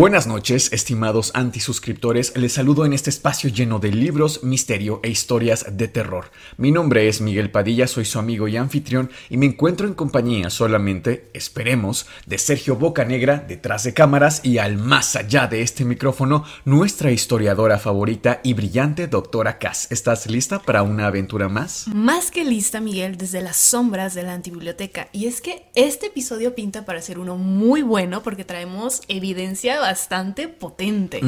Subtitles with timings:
[0.00, 2.34] Buenas noches, estimados antisuscriptores.
[2.34, 6.30] Les saludo en este espacio lleno de libros, misterio e historias de terror.
[6.56, 10.48] Mi nombre es Miguel Padilla, soy su amigo y anfitrión y me encuentro en compañía
[10.48, 16.46] solamente, esperemos, de Sergio Bocanegra detrás de cámaras y al más allá de este micrófono,
[16.64, 19.86] nuestra historiadora favorita y brillante doctora Cass.
[19.90, 21.88] ¿Estás lista para una aventura más?
[21.88, 25.10] Más que lista, Miguel, desde las sombras de la antibiblioteca.
[25.12, 30.46] Y es que este episodio pinta para ser uno muy bueno porque traemos evidencia bastante
[30.46, 31.20] potente.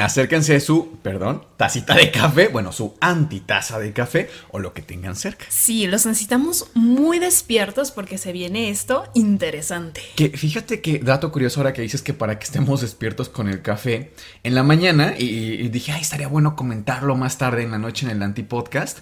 [0.00, 4.80] Acérquense a su, perdón, tacita de café, bueno, su antitaza de café o lo que
[4.80, 5.44] tengan cerca.
[5.48, 10.02] Sí, los necesitamos muy despiertos porque se viene esto interesante.
[10.14, 13.60] Que fíjate que dato curioso ahora que dices que para que estemos despiertos con el
[13.60, 14.12] café
[14.44, 18.06] en la mañana y, y dije, ay, estaría bueno comentarlo más tarde en la noche
[18.06, 19.00] en el antipodcast.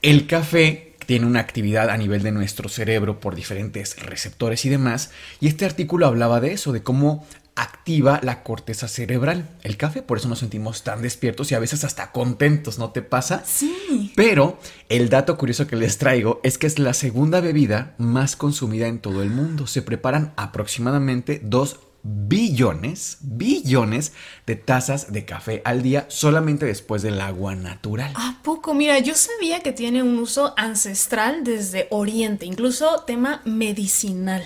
[0.00, 5.10] El café tiene una actividad a nivel de nuestro cerebro por diferentes receptores y demás.
[5.40, 10.18] Y este artículo hablaba de eso, de cómo activa la corteza cerebral, el café, por
[10.18, 13.42] eso nos sentimos tan despiertos y a veces hasta contentos, ¿no te pasa?
[13.44, 14.12] Sí.
[14.14, 18.86] Pero el dato curioso que les traigo es que es la segunda bebida más consumida
[18.86, 19.66] en todo el mundo.
[19.66, 24.12] Se preparan aproximadamente 2 billones, billones
[24.46, 28.12] de tazas de café al día solamente después del agua natural.
[28.14, 28.74] ¿A poco?
[28.74, 34.44] Mira, yo sabía que tiene un uso ancestral desde Oriente, incluso tema medicinal.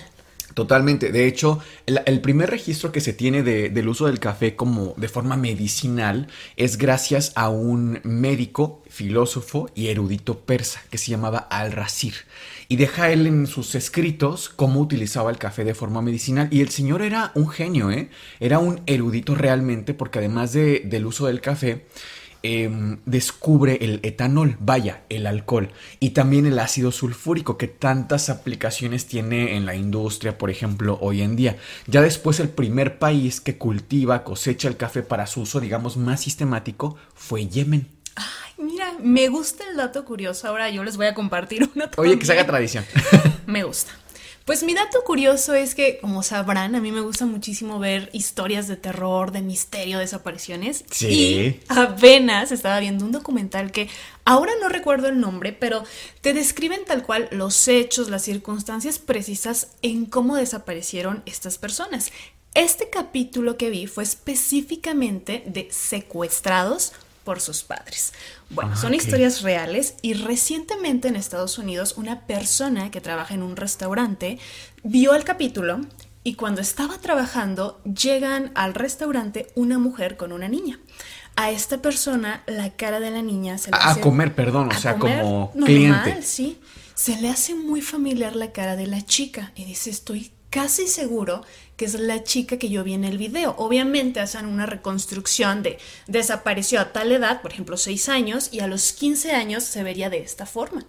[0.53, 1.11] Totalmente.
[1.11, 5.37] De hecho, el, primer registro que se tiene del uso del café como de forma
[5.37, 12.15] medicinal es gracias a un médico, filósofo y erudito persa que se llamaba Al-Rasir.
[12.67, 16.47] Y deja él en sus escritos cómo utilizaba el café de forma medicinal.
[16.51, 18.09] Y el señor era un genio, ¿eh?
[18.39, 21.85] Era un erudito realmente porque además del uso del café,
[22.43, 25.69] Em, descubre el etanol, vaya, el alcohol,
[25.99, 31.21] y también el ácido sulfúrico, que tantas aplicaciones tiene en la industria, por ejemplo, hoy
[31.21, 31.57] en día.
[31.85, 36.21] Ya después el primer país que cultiva, cosecha el café para su uso, digamos, más
[36.21, 37.87] sistemático, fue Yemen.
[38.15, 40.47] Ay, mira, me gusta el dato curioso.
[40.47, 41.85] Ahora yo les voy a compartir uno.
[41.97, 42.83] Oye, que se haga tradición.
[43.45, 43.91] me gusta.
[44.45, 48.67] Pues mi dato curioso es que, como sabrán, a mí me gusta muchísimo ver historias
[48.67, 50.83] de terror, de misterio, desapariciones.
[50.89, 51.07] Sí.
[51.07, 53.87] Y apenas estaba viendo un documental que
[54.25, 55.83] ahora no recuerdo el nombre, pero
[56.21, 62.11] te describen tal cual los hechos, las circunstancias precisas en cómo desaparecieron estas personas.
[62.53, 68.13] Este capítulo que vi fue específicamente de secuestrados por sus padres.
[68.49, 73.55] Bueno, son historias reales y recientemente en Estados Unidos una persona que trabaja en un
[73.55, 74.39] restaurante
[74.83, 75.81] vio el capítulo
[76.23, 80.79] y cuando estaba trabajando llegan al restaurante una mujer con una niña.
[81.35, 83.99] A esta persona la cara de la niña se le a, hace...
[83.99, 86.21] A comer, perdón, o sea, como normal, cliente.
[86.21, 86.59] sí.
[86.93, 91.43] Se le hace muy familiar la cara de la chica y dice, estoy casi seguro
[91.75, 93.55] que es la chica que yo vi en el video.
[93.57, 98.67] Obviamente hacen una reconstrucción de desapareció a tal edad, por ejemplo 6 años, y a
[98.67, 100.85] los 15 años se vería de esta forma.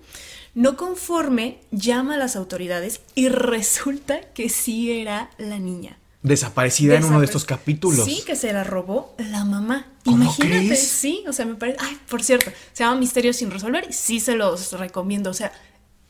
[0.55, 5.97] No conforme, llama a las autoridades y resulta que sí era la niña.
[6.23, 8.05] Desaparecida en uno de estos capítulos.
[8.05, 9.87] Sí, que se la robó la mamá.
[10.05, 10.87] ¿Cómo Imagínate, crees?
[10.87, 11.79] sí, o sea, me parece.
[11.81, 15.31] Ay, por cierto, se llama Misterio sin resolver y sí se los recomiendo.
[15.31, 15.53] O sea,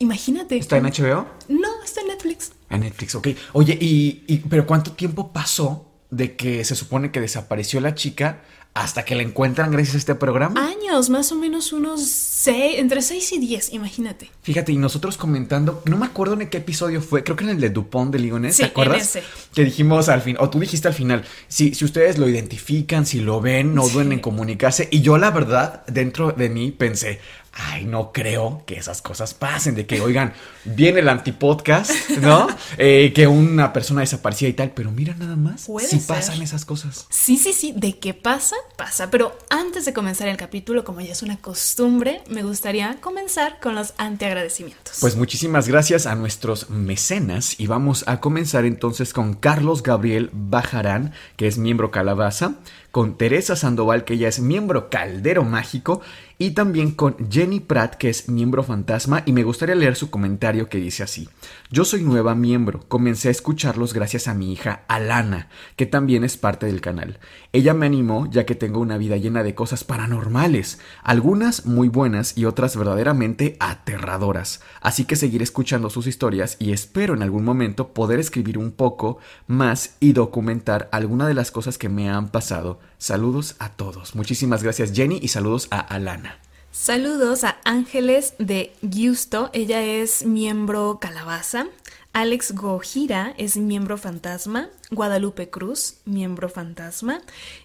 [0.02, 0.56] imagínate.
[0.56, 1.26] ¿Está en HBO?
[1.48, 2.52] No, está en Netflix.
[2.70, 3.28] En Netflix, ok.
[3.52, 8.42] Oye, y, y, pero cuánto tiempo pasó de que se supone que desapareció la chica
[8.74, 10.66] hasta que la encuentran gracias a este programa?
[10.66, 14.30] Años, más o menos unos seis, entre 6 y 10, imagínate.
[14.42, 17.60] Fíjate, y nosotros comentando, no me acuerdo en qué episodio fue, creo que en el
[17.60, 18.96] de Dupont de Ligones, Sí, ¿te acuerdas?
[19.16, 19.22] en ese.
[19.54, 23.20] Que dijimos al fin, o tú dijiste al final, si, si ustedes lo identifican, si
[23.20, 24.88] lo ven, no duden en comunicarse.
[24.90, 27.20] Y yo la verdad, dentro de mí pensé,
[27.52, 30.32] ay, no creo que esas cosas pasen, de que, oigan,
[30.64, 32.48] viene el antipodcast, ¿no?
[32.78, 37.06] Eh, que una persona desaparecida y tal, pero mira nada más, si pasan esas cosas.
[37.10, 39.10] Sí, sí, sí, de qué pasa, pasa.
[39.10, 43.74] Pero antes de comenzar el capítulo, como ya es una costumbre, me gustaría comenzar con
[43.74, 44.98] los antiagradecimientos.
[45.00, 51.12] Pues muchísimas gracias a nuestros mecenas y vamos a comenzar entonces con Carlos Gabriel Bajarán,
[51.36, 52.54] que es miembro Calabaza,
[52.92, 56.02] con Teresa Sandoval, que ella es miembro Caldero Mágico,
[56.42, 60.68] y también con Jenny Pratt, que es miembro fantasma, y me gustaría leer su comentario
[60.68, 61.28] que dice así.
[61.70, 66.36] Yo soy nueva miembro, comencé a escucharlos gracias a mi hija Alana, que también es
[66.36, 67.20] parte del canal.
[67.52, 72.36] Ella me animó ya que tengo una vida llena de cosas paranormales, algunas muy buenas
[72.36, 77.92] y otras verdaderamente aterradoras, así que seguiré escuchando sus historias y espero en algún momento
[77.92, 82.80] poder escribir un poco más y documentar alguna de las cosas que me han pasado.
[83.02, 84.14] Saludos a todos.
[84.14, 86.38] Muchísimas gracias Jenny y saludos a Alana.
[86.70, 91.66] Saludos a Ángeles de Giusto, ella es miembro Calabaza.
[92.12, 97.22] Alex Gojira es miembro fantasma, Guadalupe Cruz, miembro fantasma,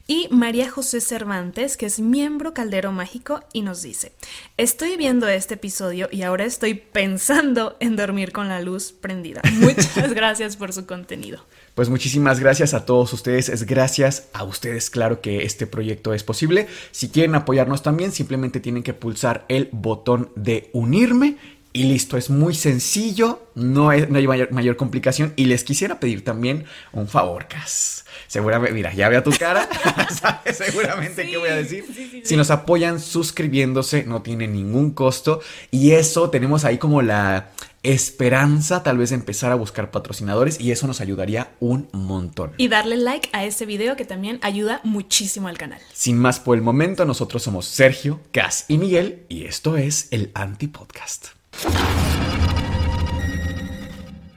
[0.08, 4.14] y María José Cervantes, que es miembro Caldero Mágico, y nos dice,
[4.56, 9.42] estoy viendo este episodio y ahora estoy pensando en dormir con la luz prendida.
[9.60, 11.46] Muchas gracias por su contenido.
[11.78, 16.24] Pues muchísimas gracias a todos ustedes, es gracias a ustedes, claro que este proyecto es
[16.24, 16.66] posible.
[16.90, 21.38] Si quieren apoyarnos también, simplemente tienen que pulsar el botón de unirme
[21.74, 25.34] y listo, es muy sencillo, no, hay mayor, complicación.
[25.36, 28.06] Y les quisiera pedir también un favor, Cas.
[28.26, 29.70] Seguramente, mira, ya veo tu cara,
[30.20, 31.86] sabes seguramente qué voy a decir.
[32.24, 35.42] si nos apoyan suscribiéndose, no tiene ningún costo.
[35.70, 37.52] Y eso tenemos ahí como la
[37.88, 42.52] esperanza tal vez empezar a buscar patrocinadores y eso nos ayudaría un montón.
[42.58, 45.80] Y darle like a este video que también ayuda muchísimo al canal.
[45.94, 50.32] Sin más por el momento, nosotros somos Sergio, Cas y Miguel y esto es el
[50.34, 51.28] Anti Podcast.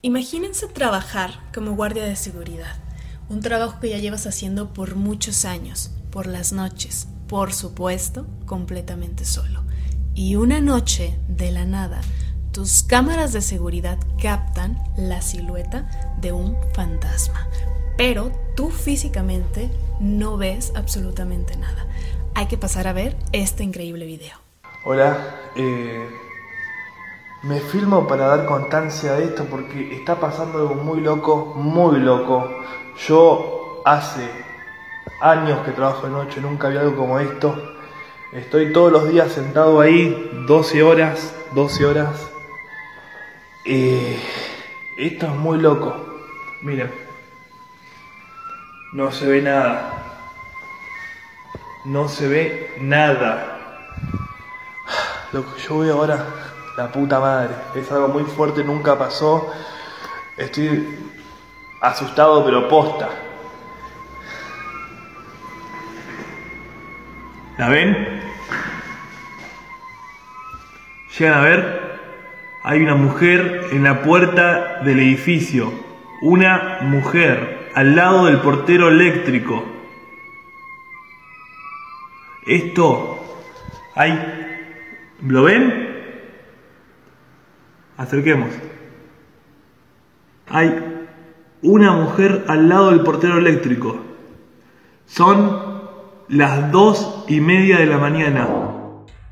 [0.02, 2.76] Imagínense trabajar como guardia de seguridad,
[3.28, 9.24] un trabajo que ya llevas haciendo por muchos años, por las noches, por supuesto, completamente
[9.24, 9.64] solo.
[10.14, 12.00] Y una noche, de la nada,
[12.60, 17.48] tus cámaras de seguridad captan la silueta de un fantasma,
[17.96, 21.86] pero tú físicamente no ves absolutamente nada.
[22.34, 24.36] Hay que pasar a ver este increíble video.
[24.84, 26.06] Hola, eh,
[27.44, 32.46] me filmo para dar constancia de esto porque está pasando algo muy loco, muy loco.
[33.08, 34.28] Yo hace
[35.22, 37.56] años que trabajo de noche, nunca había algo como esto.
[38.34, 42.29] Estoy todos los días sentado ahí, 12 horas, 12 horas.
[43.72, 44.20] Eh,
[44.96, 45.94] esto es muy loco.
[46.60, 46.92] Miren,
[48.92, 49.92] no se ve nada.
[51.84, 53.58] No se ve nada.
[55.30, 56.26] Lo que yo veo ahora
[56.76, 57.54] la puta madre.
[57.76, 59.52] Es algo muy fuerte, nunca pasó.
[60.36, 60.98] Estoy
[61.80, 63.08] asustado, pero posta.
[67.56, 68.20] ¿La ven?
[71.16, 71.79] Llegan a ver.
[72.62, 75.72] Hay una mujer en la puerta del edificio.
[76.22, 79.64] Una mujer al lado del portero eléctrico.
[82.46, 83.24] Esto
[83.94, 84.36] hay...
[85.26, 85.88] ¿Lo ven?
[87.96, 88.50] Acerquemos.
[90.48, 90.74] Hay
[91.62, 94.00] una mujer al lado del portero eléctrico.
[95.06, 95.80] Son
[96.28, 98.69] las dos y media de la mañana.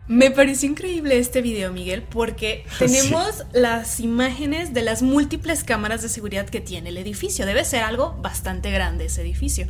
[0.08, 6.08] Me pareció increíble este video, Miguel, porque tenemos las imágenes de las múltiples cámaras de
[6.08, 7.44] seguridad que tiene el edificio.
[7.44, 9.66] Debe ser algo bastante grande ese edificio.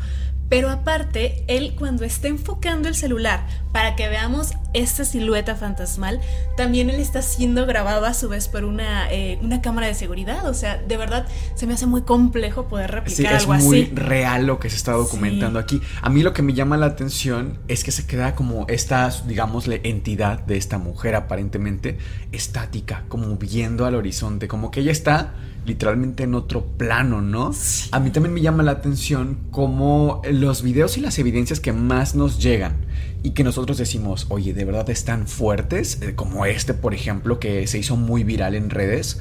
[0.49, 6.21] Pero aparte, él cuando está enfocando el celular para que veamos esta silueta fantasmal,
[6.57, 10.47] también él está siendo grabado a su vez por una, eh, una cámara de seguridad.
[10.49, 13.63] O sea, de verdad se me hace muy complejo poder replicar algo así.
[13.63, 15.83] Es muy real lo que se está documentando aquí.
[16.01, 19.69] A mí lo que me llama la atención es que se queda como esta, digamos,
[19.69, 21.99] entidad de esta mujer aparentemente
[22.33, 25.35] estática, como viendo al horizonte, como que ella está
[25.69, 27.53] literalmente en otro plano, ¿no?
[27.93, 32.15] A mí también me llama la atención cómo los videos y las evidencias que más
[32.15, 32.87] nos llegan
[33.23, 37.67] y que nosotros decimos, oye, de verdad están fuertes, eh, como este, por ejemplo, que
[37.67, 39.21] se hizo muy viral en redes,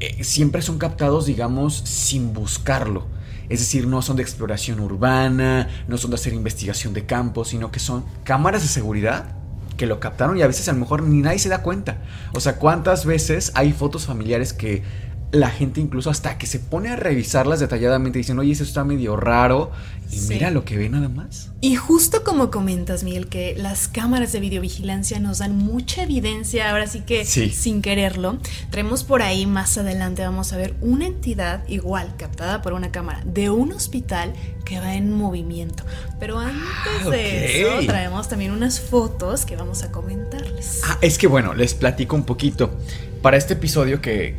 [0.00, 3.06] eh, siempre son captados, digamos, sin buscarlo.
[3.48, 7.70] Es decir, no son de exploración urbana, no son de hacer investigación de campo, sino
[7.70, 9.36] que son cámaras de seguridad
[9.76, 11.98] que lo captaron y a veces a lo mejor ni nadie se da cuenta.
[12.34, 14.82] O sea, ¿cuántas veces hay fotos familiares que
[15.32, 19.16] la gente incluso hasta que se pone a revisarlas detalladamente dicen, oye, eso está medio
[19.16, 19.70] raro.
[20.10, 21.50] Y mira lo que ve nada más.
[21.62, 26.86] Y justo como comentas, Miguel, que las cámaras de videovigilancia nos dan mucha evidencia, ahora
[26.86, 28.36] sí que sin quererlo,
[28.68, 33.22] traemos por ahí más adelante, vamos a ver una entidad igual, captada por una cámara,
[33.24, 34.34] de un hospital
[34.66, 35.82] que va en movimiento.
[36.20, 40.82] Pero antes ah, de eso, traemos también unas fotos que vamos a comentarles.
[40.84, 42.76] Ah, es que bueno, les platico un poquito.
[43.22, 44.34] Para este episodio que,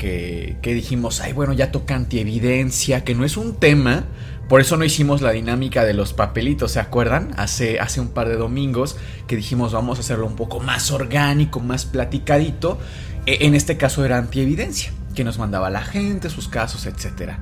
[0.62, 4.04] que, dijimos, ay, bueno, ya toca antievidencia, que no es un tema,
[4.50, 7.32] por eso no hicimos la dinámica de los papelitos, ¿se acuerdan?
[7.38, 11.62] Hace, hace un par de domingos que dijimos, vamos a hacerlo un poco más orgánico,
[11.62, 12.78] más platicadito.
[13.26, 17.40] E, en este caso era antievidencia, que nos mandaba la gente, sus casos, etcétera.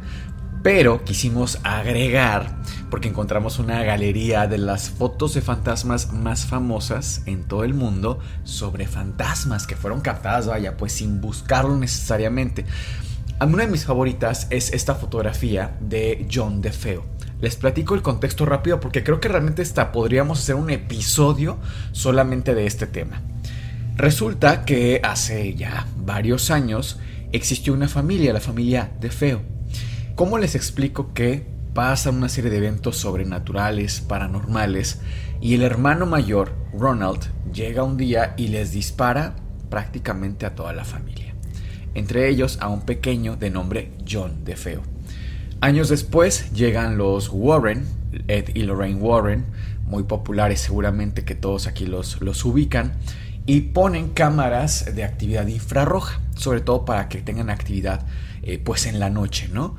[0.63, 2.55] Pero quisimos agregar,
[2.91, 8.19] porque encontramos una galería de las fotos de fantasmas más famosas en todo el mundo
[8.43, 12.65] sobre fantasmas que fueron captadas, vaya, pues sin buscarlo necesariamente.
[13.39, 17.03] Una de mis favoritas es esta fotografía de John DeFeo.
[17.39, 21.57] Les platico el contexto rápido porque creo que realmente esta podríamos hacer un episodio
[21.91, 23.23] solamente de este tema.
[23.95, 26.99] Resulta que hace ya varios años
[27.31, 29.60] existió una familia, la familia DeFeo
[30.21, 34.99] ¿Cómo les explico que pasan una serie de eventos sobrenaturales, paranormales,
[35.41, 39.35] y el hermano mayor, Ronald, llega un día y les dispara
[39.71, 41.33] prácticamente a toda la familia?
[41.95, 44.83] Entre ellos a un pequeño de nombre John DeFeo.
[45.59, 47.87] Años después llegan los Warren,
[48.27, 49.45] Ed y Lorraine Warren,
[49.85, 52.93] muy populares seguramente que todos aquí los, los ubican,
[53.47, 58.05] y ponen cámaras de actividad infrarroja, sobre todo para que tengan actividad
[58.43, 59.75] eh, pues en la noche, ¿no?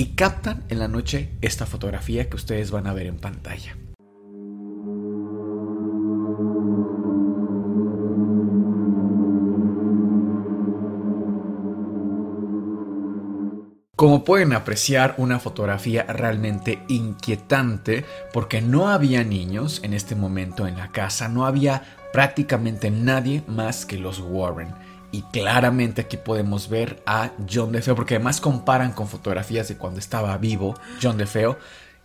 [0.00, 3.76] Y captan en la noche esta fotografía que ustedes van a ver en pantalla.
[13.94, 20.78] Como pueden apreciar, una fotografía realmente inquietante porque no había niños en este momento en
[20.78, 24.74] la casa, no había prácticamente nadie más que los Warren.
[25.12, 29.98] Y claramente aquí podemos ver a John DeFeo, porque además comparan con fotografías de cuando
[29.98, 31.58] estaba vivo John DeFeo.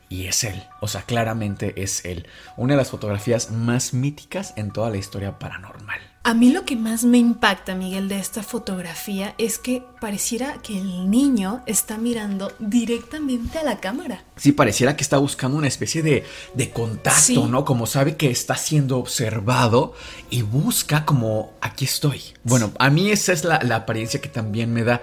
[0.07, 2.27] Y es él, o sea, claramente es él.
[2.57, 5.99] Una de las fotografías más míticas en toda la historia paranormal.
[6.27, 10.75] A mí lo que más me impacta, Miguel, de esta fotografía es que pareciera que
[10.79, 14.23] el niño está mirando directamente a la cámara.
[14.37, 17.63] Sí, pareciera que está buscando una especie de, de contacto, ¿no?
[17.63, 19.93] Como sabe que está siendo observado
[20.29, 22.21] y busca como, aquí estoy.
[22.43, 25.01] Bueno, a mí esa es la, la apariencia que también me da.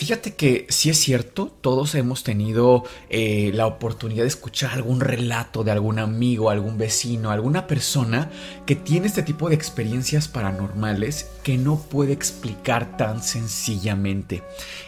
[0.00, 5.62] Fíjate que sí es cierto, todos hemos tenido eh, la oportunidad de escuchar algún relato
[5.62, 8.30] de algún amigo, algún vecino, alguna persona
[8.64, 14.42] que tiene este tipo de experiencias paranormales que no puede explicar tan sencillamente.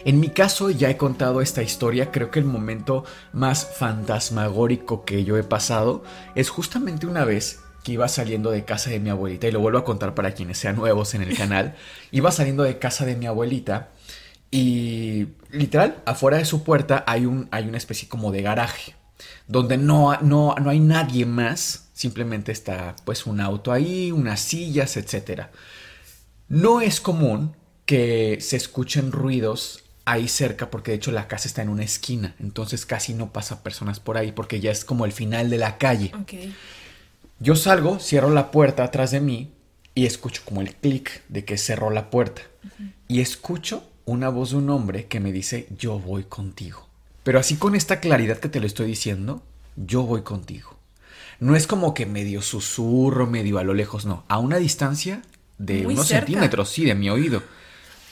[0.05, 5.23] En mi caso ya he contado esta historia, creo que el momento más fantasmagórico que
[5.23, 6.03] yo he pasado
[6.35, 9.79] es justamente una vez que iba saliendo de casa de mi abuelita, y lo vuelvo
[9.79, 11.75] a contar para quienes sean nuevos en el canal,
[12.11, 13.89] iba saliendo de casa de mi abuelita
[14.51, 18.95] y literal, afuera de su puerta hay, un, hay una especie como de garaje,
[19.47, 24.95] donde no, no, no hay nadie más, simplemente está pues un auto ahí, unas sillas,
[24.95, 25.47] etc.
[26.47, 31.61] No es común que se escuchen ruidos ahí cerca porque de hecho la casa está
[31.61, 35.11] en una esquina, entonces casi no pasa personas por ahí porque ya es como el
[35.11, 36.11] final de la calle.
[37.39, 39.51] Yo salgo, cierro la puerta atrás de mí
[39.95, 42.41] y escucho como el clic de que cerró la puerta.
[43.07, 46.87] Y escucho una voz de un hombre que me dice yo voy contigo.
[47.23, 49.43] Pero así con esta claridad que te lo estoy diciendo,
[49.75, 50.77] yo voy contigo.
[51.39, 54.23] No es como que medio susurro, medio a lo lejos, no.
[54.27, 55.21] A una distancia
[55.65, 57.43] de unos centímetros, sí, de mi oído.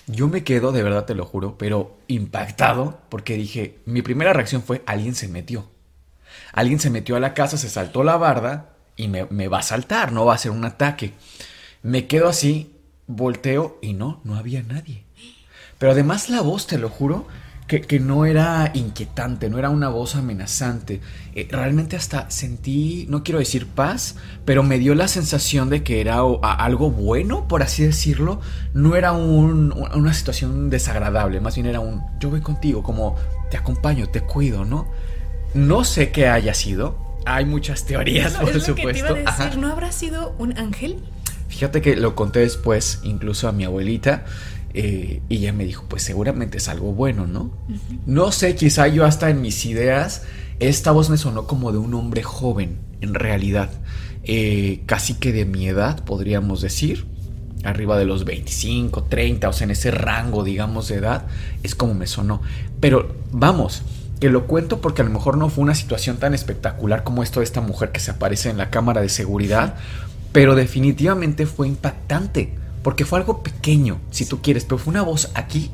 [0.07, 4.63] Yo me quedo, de verdad te lo juro, pero impactado porque dije, mi primera reacción
[4.63, 5.69] fue, alguien se metió.
[6.53, 9.63] Alguien se metió a la casa, se saltó la barda y me, me va a
[9.63, 11.13] saltar, no va a ser un ataque.
[11.83, 12.75] Me quedo así,
[13.07, 15.03] volteo y no, no había nadie.
[15.77, 17.27] Pero además la voz, te lo juro,
[17.79, 20.99] que, no era inquietante, no era una voz amenazante.
[21.35, 26.01] Eh, realmente hasta sentí, no quiero decir paz, pero me dio la sensación de que
[26.01, 28.41] era algo bueno, por así decirlo.
[28.73, 33.15] No era una situación desagradable, más bien era un yo voy contigo, como
[33.49, 34.87] te acompaño, te cuido, ¿no?
[35.53, 36.97] No sé qué haya sido.
[37.25, 39.15] Hay muchas teorías, por supuesto.
[39.57, 40.97] ¿No habrá sido un ángel?
[41.47, 44.25] Fíjate que lo conté después, incluso a mi abuelita.
[44.73, 47.51] Eh, y ella me dijo, pues seguramente es algo bueno, ¿no?
[48.05, 50.23] No sé, quizá yo hasta en mis ideas,
[50.59, 53.69] esta voz me sonó como de un hombre joven, en realidad,
[54.23, 57.05] eh, casi que de mi edad, podríamos decir,
[57.63, 61.25] arriba de los 25, 30, o sea, en ese rango, digamos, de edad,
[61.63, 62.41] es como me sonó.
[62.79, 63.83] Pero vamos,
[64.19, 67.39] que lo cuento porque a lo mejor no fue una situación tan espectacular como esto
[67.39, 69.75] de esta mujer que se aparece en la cámara de seguridad,
[70.31, 75.31] pero definitivamente fue impactante porque fue algo pequeño, si tú quieres, pero fue una voz
[75.33, 75.71] aquí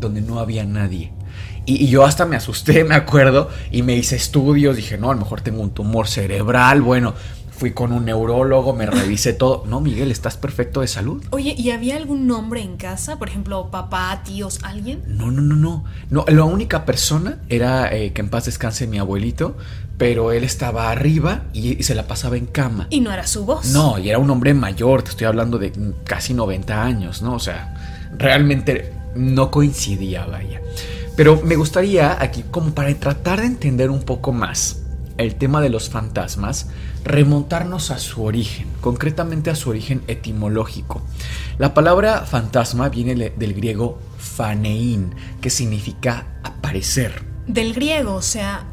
[0.00, 1.12] donde no había nadie.
[1.64, 5.20] Y, yo hasta me asusté, me acuerdo, y me hice estudios, dije, no, a lo
[5.20, 7.14] mejor tengo un tumor cerebral, bueno,
[7.62, 9.62] fui con un neurólogo, me revisé todo.
[9.68, 11.22] No, Miguel, estás perfecto de salud.
[11.30, 13.20] Oye, ¿y había algún nombre en casa?
[13.20, 15.04] Por ejemplo, papá, tíos, alguien.
[15.06, 15.84] No, no, no, no.
[16.10, 19.56] no la única persona era eh, que en paz descanse mi abuelito,
[19.98, 22.86] pero él estaba arriba y, y, se la pasaba en cama.
[22.90, 23.66] ¿Y no era su voz?
[23.66, 25.72] No, y era un hombre mayor, te estoy hablando de
[26.04, 27.34] casi 90 años, ¿no?
[27.34, 30.60] O sea, realmente no coincidía, vaya.
[31.16, 34.82] Pero me gustaría aquí, como para tratar de entender un poco más
[35.18, 36.68] el tema de los fantasmas,
[37.04, 41.02] remontarnos a su origen, concretamente a su origen etimológico.
[41.58, 47.24] La palabra fantasma viene del griego fanein, que significa aparecer.
[47.46, 48.64] Del griego, o sea,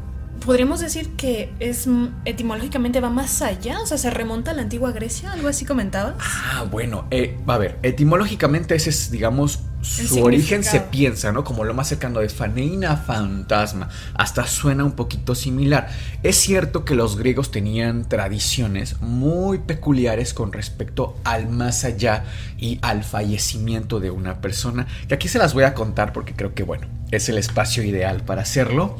[0.50, 1.86] podríamos decir que es
[2.24, 6.16] etimológicamente va más allá, o sea, se remonta a la antigua Grecia, algo así comentaba.
[6.18, 11.44] Ah, bueno, eh, a ver, etimológicamente ese es, digamos, su origen se piensa, ¿no?
[11.44, 13.90] Como lo más cercano de faneina fantasma.
[14.14, 15.88] Hasta suena un poquito similar.
[16.24, 22.24] Es cierto que los griegos tenían tradiciones muy peculiares con respecto al más allá
[22.58, 26.54] y al fallecimiento de una persona, que aquí se las voy a contar porque creo
[26.54, 28.98] que, bueno, es el espacio ideal para hacerlo.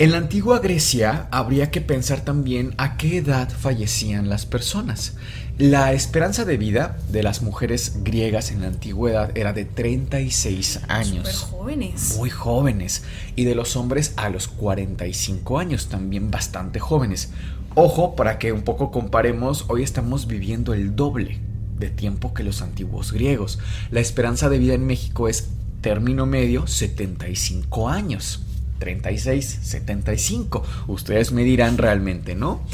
[0.00, 5.12] En la antigua Grecia habría que pensar también a qué edad fallecían las personas.
[5.58, 11.28] La esperanza de vida de las mujeres griegas en la antigüedad era de 36 años.
[11.28, 12.16] Súper jóvenes.
[12.16, 13.04] Muy jóvenes.
[13.36, 17.28] Y de los hombres a los 45 años, también bastante jóvenes.
[17.74, 21.40] Ojo, para que un poco comparemos, hoy estamos viviendo el doble
[21.78, 23.58] de tiempo que los antiguos griegos.
[23.90, 25.50] La esperanza de vida en México es
[25.82, 28.46] término medio 75 años.
[28.80, 30.64] 36, 75.
[30.88, 32.64] Ustedes me dirán realmente, ¿no?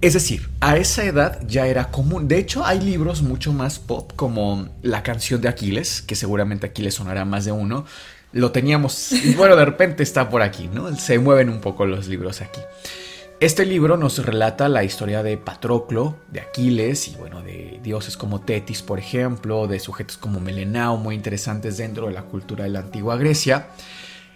[0.00, 2.28] Es decir, a esa edad ya era común.
[2.28, 6.82] De hecho, hay libros mucho más pop como La canción de Aquiles, que seguramente aquí
[6.82, 7.84] le sonará más de uno.
[8.32, 10.94] Lo teníamos, y bueno, de repente está por aquí, ¿no?
[10.96, 12.60] Se mueven un poco los libros aquí.
[13.40, 18.40] Este libro nos relata la historia de Patroclo, de Aquiles y bueno, de dioses como
[18.40, 22.80] Tetis, por ejemplo, de sujetos como Melenao, muy interesantes dentro de la cultura de la
[22.80, 23.66] antigua Grecia.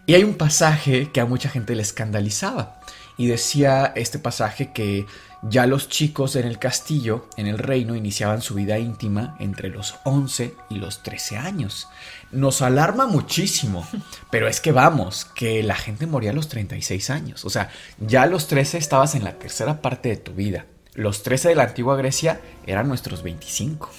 [0.09, 2.81] Y hay un pasaje que a mucha gente le escandalizaba.
[3.19, 5.05] Y decía este pasaje que
[5.43, 9.97] ya los chicos en el castillo, en el reino, iniciaban su vida íntima entre los
[10.05, 11.89] 11 y los 13 años.
[12.33, 13.87] Nos alarma muchísimo,
[14.31, 17.45] pero es que vamos, que la gente moría a los 36 años.
[17.45, 17.69] O sea,
[17.99, 20.65] ya a los 13 estabas en la tercera parte de tu vida.
[20.95, 23.91] Los 13 de la antigua Grecia eran nuestros 25.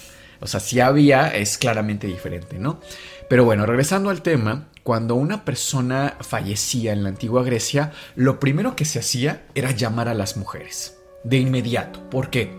[0.41, 2.80] O sea, si había, es claramente diferente, ¿no?
[3.30, 8.75] Pero bueno, regresando al tema, cuando una persona fallecía en la antigua Grecia, lo primero
[8.75, 10.97] que se hacía era llamar a las mujeres.
[11.23, 12.10] De inmediato.
[12.10, 12.58] ¿Por qué?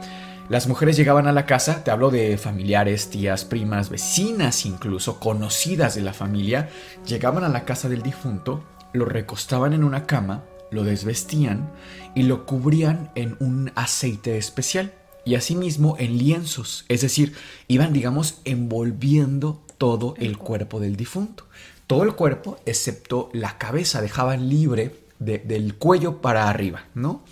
[0.49, 5.97] Las mujeres llegaban a la casa, te hablo de familiares, tías, primas, vecinas incluso, conocidas
[5.97, 6.69] de la familia,
[7.05, 8.63] llegaban a la casa del difunto,
[8.93, 11.73] lo recostaban en una cama, lo desvestían
[12.15, 14.93] y lo cubrían en un aceite especial
[15.25, 17.35] y asimismo en lienzos, es decir,
[17.67, 21.50] iban digamos envolviendo todo el cuerpo del difunto.
[21.91, 27.25] Todo el cuerpo, excepto la cabeza, dejaban libre del cuello para arriba, ¿no?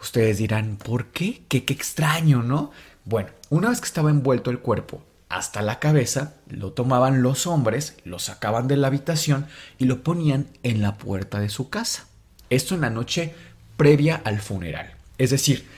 [0.00, 1.44] Ustedes dirán, ¿por qué?
[1.46, 1.64] qué?
[1.64, 2.72] Qué extraño, ¿no?
[3.04, 7.98] Bueno, una vez que estaba envuelto el cuerpo hasta la cabeza, lo tomaban los hombres,
[8.02, 9.46] lo sacaban de la habitación
[9.78, 12.08] y lo ponían en la puerta de su casa.
[12.48, 13.32] Esto en la noche
[13.76, 14.92] previa al funeral.
[15.18, 15.68] Es decir,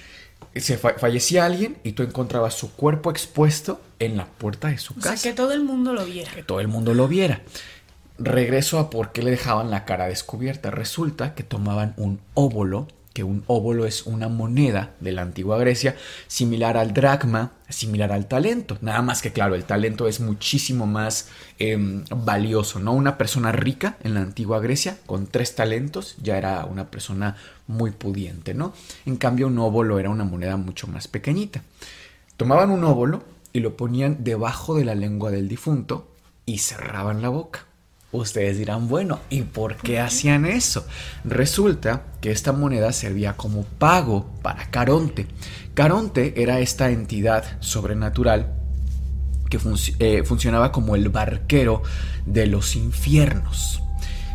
[0.57, 5.19] se fallecía alguien y tú encontrabas su cuerpo expuesto en la puerta de su casa.
[5.19, 6.33] Sea, que todo el mundo lo viera.
[6.33, 7.43] Que todo el mundo lo viera.
[8.19, 10.71] Regreso a por qué le dejaban la cara descubierta.
[10.71, 15.97] Resulta que tomaban un óvulo, que un óvulo es una moneda de la antigua Grecia,
[16.29, 18.79] similar al dracma, similar al talento.
[18.81, 22.93] Nada más que, claro, el talento es muchísimo más em, valioso, ¿no?
[22.93, 27.91] Una persona rica en la antigua Grecia, con tres talentos, ya era una persona muy
[27.91, 28.73] pudiente, ¿no?
[29.05, 31.63] En cambio, un óvulo era una moneda mucho más pequeñita.
[32.37, 36.09] Tomaban un óvulo y lo ponían debajo de la lengua del difunto
[36.47, 37.67] y cerraban la boca.
[38.13, 40.87] Ustedes dirán, bueno, ¿y por qué hacían eso?
[41.25, 45.27] Resulta que esta moneda servía como pago para Caronte.
[45.73, 48.53] Caronte era esta entidad sobrenatural
[49.49, 49.59] que
[49.99, 51.83] eh, funcionaba como el barquero
[52.27, 53.82] de los infiernos.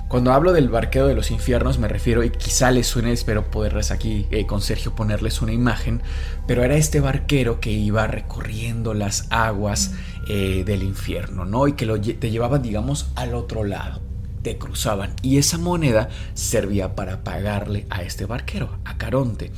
[0.07, 3.91] Cuando hablo del barquero de los infiernos me refiero, y quizá les suene, espero poderles
[3.91, 6.01] aquí eh, con Sergio ponerles una imagen,
[6.47, 9.95] pero era este barquero que iba recorriendo las aguas
[10.29, 11.67] eh, del infierno, ¿no?
[11.67, 13.99] Y que lo, te llevaban, digamos, al otro lado,
[14.43, 15.13] te cruzaban.
[15.23, 19.51] Y esa moneda servía para pagarle a este barquero, a Caronte.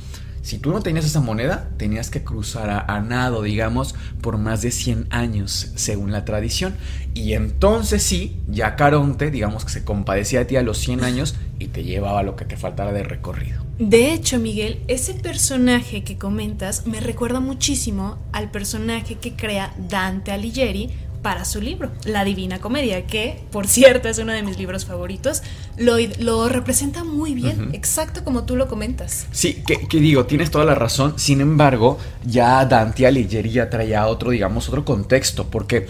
[0.50, 4.72] Si tú no tenías esa moneda, tenías que cruzar a, nado, digamos, por más de
[4.72, 6.74] 100 años, según la tradición.
[7.14, 11.36] Y entonces sí, ya Caronte, digamos que se compadecía de ti a los 100 años
[11.60, 13.64] y te llevaba lo que te faltara de recorrido.
[13.78, 20.32] De hecho, Miguel, ese personaje que comentas me recuerda muchísimo al personaje que crea Dante
[20.32, 20.90] Alighieri
[21.22, 25.42] para su libro, La Divina Comedia, que, por cierto, es uno de mis libros favoritos,
[25.76, 29.26] lo, lo representa muy bien, exacto como tú lo comentas.
[29.30, 34.06] Sí, que, que, digo, tienes toda la razón, sin embargo, ya Dante Alighieri ya traía
[34.06, 35.86] otro, digamos, otro contexto, porque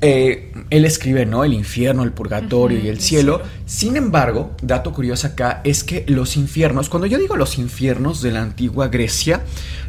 [0.00, 1.44] eh, él escribe, ¿no?
[1.44, 3.42] El infierno, el purgatorio y el cielo.
[3.66, 8.32] Sin embargo, dato curioso acá es que los infiernos, cuando yo digo los infiernos de
[8.32, 9.42] la antigua Grecia,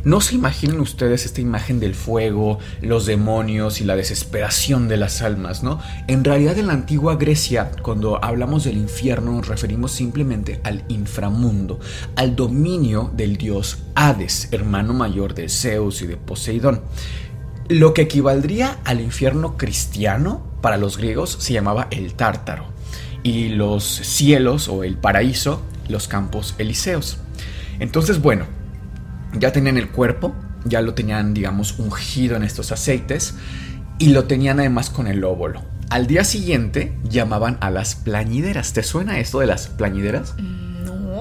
[0.04, 5.22] no se imaginen ustedes esta imagen del fuego, los demonios y la desesperación de las
[5.22, 5.80] almas, ¿no?
[6.08, 11.80] En realidad en la antigua Grecia, cuando hablamos del infierno, nos referimos simplemente al inframundo,
[12.16, 16.82] al dominio del dios Hades, hermano mayor de Zeus y de Poseidón.
[17.70, 22.66] Lo que equivaldría al infierno cristiano para los griegos se llamaba el tártaro
[23.22, 27.18] y los cielos o el paraíso los campos elíseos.
[27.80, 28.46] Entonces, bueno,
[29.34, 30.34] ya tenían el cuerpo,
[30.66, 33.36] ya lo tenían, digamos, ungido en estos aceites
[33.98, 35.62] y lo tenían además con el óvulo.
[35.90, 38.74] Al día siguiente llamaban a las plañideras.
[38.74, 40.36] ¿Te suena esto de las plañideras?
[40.38, 40.69] Mm,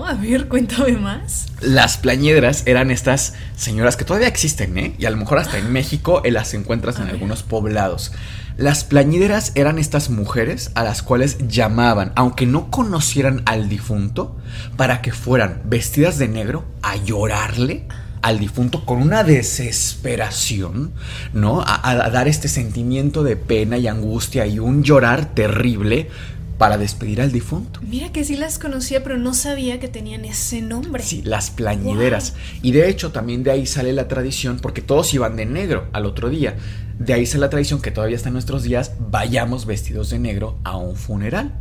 [0.05, 1.47] a ver, cuéntame más.
[1.61, 4.95] Las plañedras eran estas señoras que todavía existen, ¿eh?
[4.99, 8.13] Y a lo mejor hasta en México eh, las encuentras en algunos poblados.
[8.57, 14.37] Las plañideras eran estas mujeres a las cuales llamaban, aunque no conocieran al difunto,
[14.77, 17.87] para que fueran vestidas de negro a llorarle
[18.21, 20.93] al difunto con una desesperación,
[21.33, 21.61] ¿no?
[21.61, 26.09] A, a, dar este sentimiento de pena y angustia y un llorar terrible
[26.59, 27.81] para despedir al difunto.
[27.89, 31.03] Mira que sí las conocía, pero no sabía que tenían ese nombre.
[31.05, 32.35] Sí, las plañideras.
[32.63, 36.05] Y de hecho también de ahí sale la tradición, porque todos iban de negro al
[36.05, 36.57] otro día.
[36.99, 40.59] De ahí sale la tradición que todavía está en nuestros días, vayamos vestidos de negro
[40.65, 41.55] a un funeral.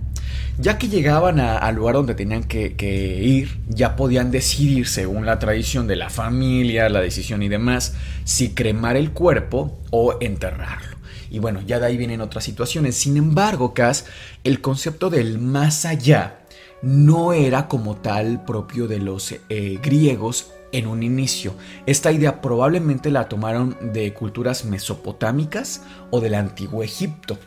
[0.59, 5.37] Ya que llegaban al lugar donde tenían que, que, ir, ya podían decidir, según la
[5.37, 10.96] tradición de la familia, la decisión y demás, si cremar el cuerpo o enterrarlo.
[11.29, 12.95] Y bueno, ya de ahí vienen otras situaciones.
[12.95, 14.05] Sin embargo, Cass,
[14.43, 16.39] el concepto del más allá
[16.81, 21.53] no era como tal propio de los eh, griegos en un inicio.
[21.85, 27.37] Esta idea probablemente la tomaron de culturas mesopotámicas o del antiguo Egipto.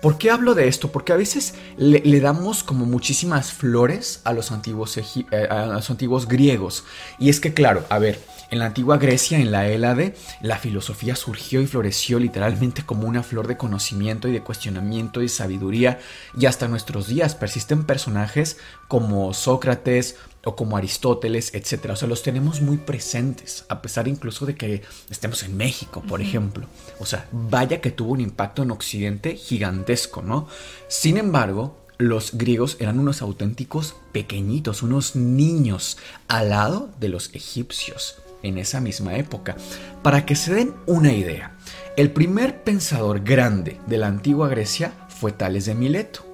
[0.00, 0.90] ¿Por qué hablo de esto?
[0.90, 5.04] Porque a veces le, damos como muchísimas flores a los, antiguos eh,
[5.50, 6.84] a los antiguos griegos.
[7.18, 8.18] Y es que, claro, a ver,
[8.50, 13.22] en la antigua Grecia, en la Hélade, la filosofía surgió y floreció literalmente como una
[13.22, 16.00] flor de conocimiento y de cuestionamiento y sabiduría,
[16.36, 18.58] y hasta nuestros días persisten personajes
[18.88, 21.90] como Sócrates o como Aristóteles, etc.
[21.90, 26.20] O sea, los tenemos muy presentes, a pesar incluso de que estemos en México, por
[26.20, 26.66] ejemplo.
[26.98, 30.48] O sea, vaya que tuvo un impacto en Occidente gigantesco, ¿no?
[30.88, 38.16] Sin embargo, los griegos eran unos auténticos pequeñitos, unos niños al lado de los egipcios
[38.42, 39.56] en esa misma época.
[40.02, 41.56] Para que se den una idea,
[41.96, 46.26] el primer pensador grande de la antigua Grecia fue Tales de Mileto.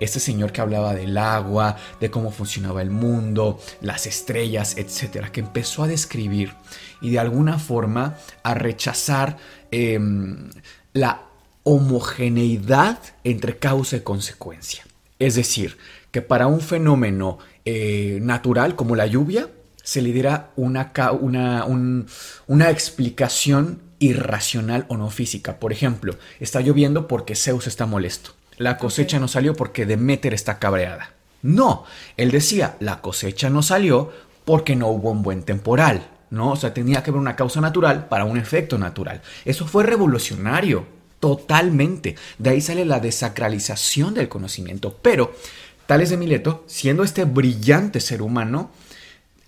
[0.00, 5.40] Este señor que hablaba del agua, de cómo funcionaba el mundo, las estrellas, etcétera, que
[5.40, 6.54] empezó a describir
[7.00, 9.38] y de alguna forma a rechazar
[9.70, 10.50] em,
[10.92, 11.22] la
[11.62, 14.84] homogeneidad entre causa y consecuencia.
[15.18, 15.78] Es decir,
[16.10, 19.48] que para un fenómeno eh, natural como la lluvia,
[19.84, 21.64] se le diera una, una,
[22.46, 25.60] una explicación irracional o no física.
[25.60, 28.32] Por ejemplo, está lloviendo porque Zeus está molesto.
[28.56, 31.12] La cosecha no salió porque Demeter está cabreada.
[31.42, 31.84] No,
[32.16, 34.10] él decía, la cosecha no salió
[34.44, 36.08] porque no hubo un buen temporal.
[36.30, 36.52] ¿no?
[36.52, 39.22] O sea, tenía que haber una causa natural para un efecto natural.
[39.44, 40.86] Eso fue revolucionario,
[41.20, 42.16] totalmente.
[42.38, 44.98] De ahí sale la desacralización del conocimiento.
[45.00, 45.34] Pero
[45.86, 48.70] Tales de Mileto, siendo este brillante ser humano,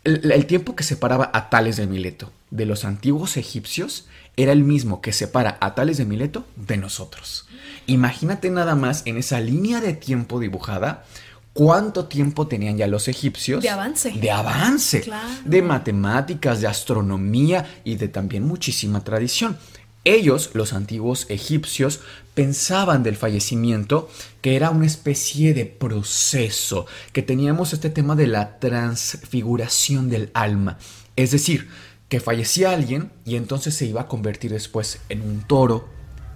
[0.07, 5.01] el, tiempo que separaba a Tales de Mileto de los antiguos egipcios era el mismo
[5.01, 7.47] que separa a Tales de Mileto de nosotros.
[7.87, 11.05] Imagínate nada más en esa línea de tiempo dibujada
[11.53, 13.63] cuánto tiempo tenían ya los egipcios.
[13.63, 14.13] De avance.
[14.13, 15.11] De avance.
[15.45, 19.57] De matemáticas, de astronomía y de también muchísima tradición.
[20.07, 21.99] Ellos, los antiguos egipcios,
[22.33, 24.09] pensaban del fallecimiento
[24.41, 30.79] que era una especie de proceso, que teníamos este tema de la transfiguración del alma.
[31.17, 31.69] Es decir,
[32.09, 35.89] que fallecía alguien y entonces se iba a convertir después en un toro,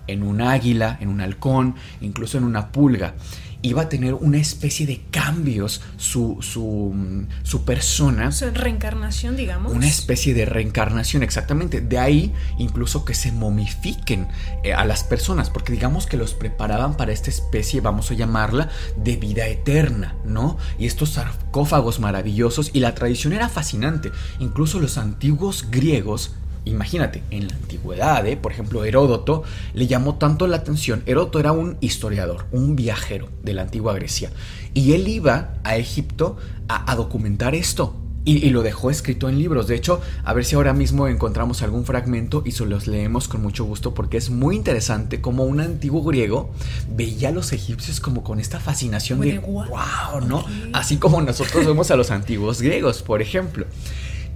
[0.09, 3.14] en un águila, en un halcón, incluso en una pulga.
[3.62, 8.33] Iba a tener una especie de cambios su, su, su persona.
[8.33, 9.73] Su reencarnación, digamos.
[9.73, 11.81] Una especie de reencarnación, exactamente.
[11.81, 14.29] De ahí incluso que se momifiquen
[14.64, 18.70] eh, a las personas, porque digamos que los preparaban para esta especie, vamos a llamarla,
[18.96, 20.57] de vida eterna, ¿no?
[20.79, 24.11] Y estos sarcófagos maravillosos, y la tradición era fascinante.
[24.38, 26.33] Incluso los antiguos griegos
[26.64, 28.37] Imagínate, en la antigüedad, ¿eh?
[28.37, 29.42] por ejemplo, Heródoto
[29.75, 31.03] le llamó tanto la atención.
[31.07, 34.31] Heródoto era un historiador, un viajero de la antigua Grecia.
[34.75, 36.37] Y él iba a Egipto
[36.68, 37.96] a, documentar esto.
[38.27, 39.66] Y, lo dejó escrito en libros.
[39.66, 43.42] De hecho, a ver si ahora mismo encontramos algún fragmento y se los leemos con
[43.42, 46.51] mucho gusto porque es muy interesante como un antiguo griego
[46.94, 50.44] veía a los egipcios como con esta fascinación de wow, ¿no?
[50.75, 53.64] Así como nosotros vemos a los antiguos griegos, por ejemplo.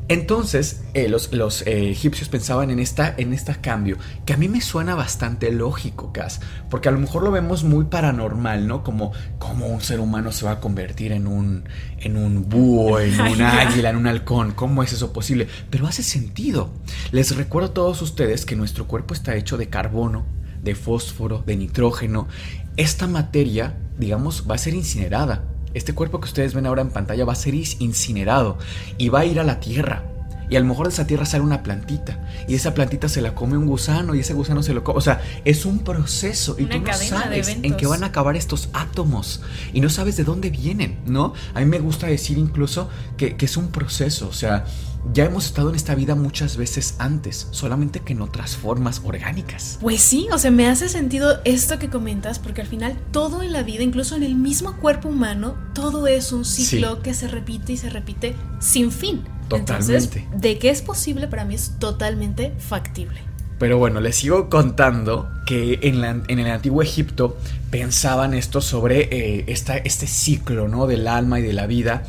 [0.06, 4.60] Entonces, eh, los, eh, egipcios pensaban en esta, en este cambio, que a mí me
[4.60, 8.82] suena bastante lógico, Cas, porque a lo mejor lo vemos muy paranormal, ¿no?
[8.84, 11.64] Como, como un ser humano se va a convertir en un,
[11.98, 15.48] en un búho, en un águila, en un halcón, ¿cómo es eso posible?
[15.70, 16.70] Pero hace sentido.
[17.10, 20.26] Les recuerdo a todos ustedes que nuestro cuerpo está hecho de carbono,
[20.62, 22.28] de fósforo, de nitrógeno.
[22.76, 27.24] Esta materia, digamos, va a ser incinerada este cuerpo que ustedes ven ahora en pantalla
[27.24, 28.58] va a ser incinerado
[28.96, 30.04] y va a ir a la tierra.
[30.48, 32.18] Y a lo mejor de esa tierra sale una plantita.
[32.46, 34.98] Y esa plantita se la come un gusano y ese gusano se lo come.
[34.98, 36.56] O sea, es un proceso.
[36.58, 39.40] Y tú no sabes en qué van a acabar estos átomos.
[39.72, 41.32] Y no sabes de dónde vienen, ¿no?
[41.54, 44.28] A mí me gusta decir incluso que, que es un proceso.
[44.28, 44.66] O sea,
[45.12, 49.78] ya hemos estado en esta vida muchas veces antes, solamente que en otras formas orgánicas.
[49.80, 53.52] Pues sí, o sea, me hace sentido esto que comentas, porque al final todo en
[53.52, 57.74] la vida, incluso en el mismo cuerpo humano, todo es un ciclo que se repite
[57.74, 59.22] y se repite sin fin.
[59.48, 59.94] Totalmente.
[59.94, 63.20] Entonces, de que es posible para mí es totalmente factible.
[63.58, 67.36] Pero bueno, les sigo contando que en, el antiguo Egipto
[67.70, 70.86] pensaban esto sobre eh, este ciclo ¿no?
[70.86, 72.04] del alma y de la vida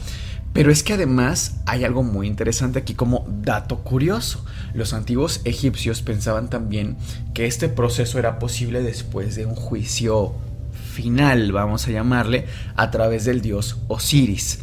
[0.55, 4.45] pero es que además hay algo muy interesante aquí como dato curioso.
[4.73, 6.95] Los antiguos egipcios pensaban también
[7.33, 10.31] que este proceso era posible después de un juicio
[10.93, 12.45] final, vamos a llamarle,
[12.77, 14.59] a través del dios Osiris.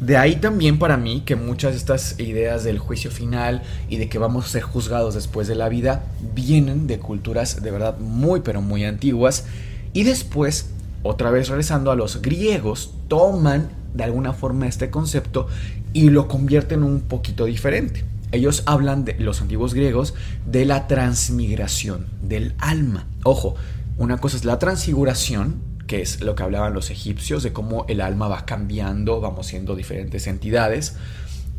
[0.00, 4.08] De ahí también para mí que muchas de estas ideas del juicio final y de
[4.08, 6.02] que vamos a ser juzgados después de la vida
[6.34, 9.44] vienen de culturas de verdad muy pero muy antiguas
[9.92, 10.70] y después,
[11.04, 15.48] otra vez regresando a los griegos, toman de alguna forma este concepto
[15.92, 18.04] y lo convierten un poquito diferente.
[18.30, 20.14] Ellos hablan de los antiguos griegos
[20.46, 23.06] de la transmigración del alma.
[23.24, 23.54] Ojo,
[23.96, 28.02] una cosa es la transfiguración, que es lo que hablaban los egipcios, de cómo el
[28.02, 30.96] alma va cambiando, vamos siendo diferentes entidades.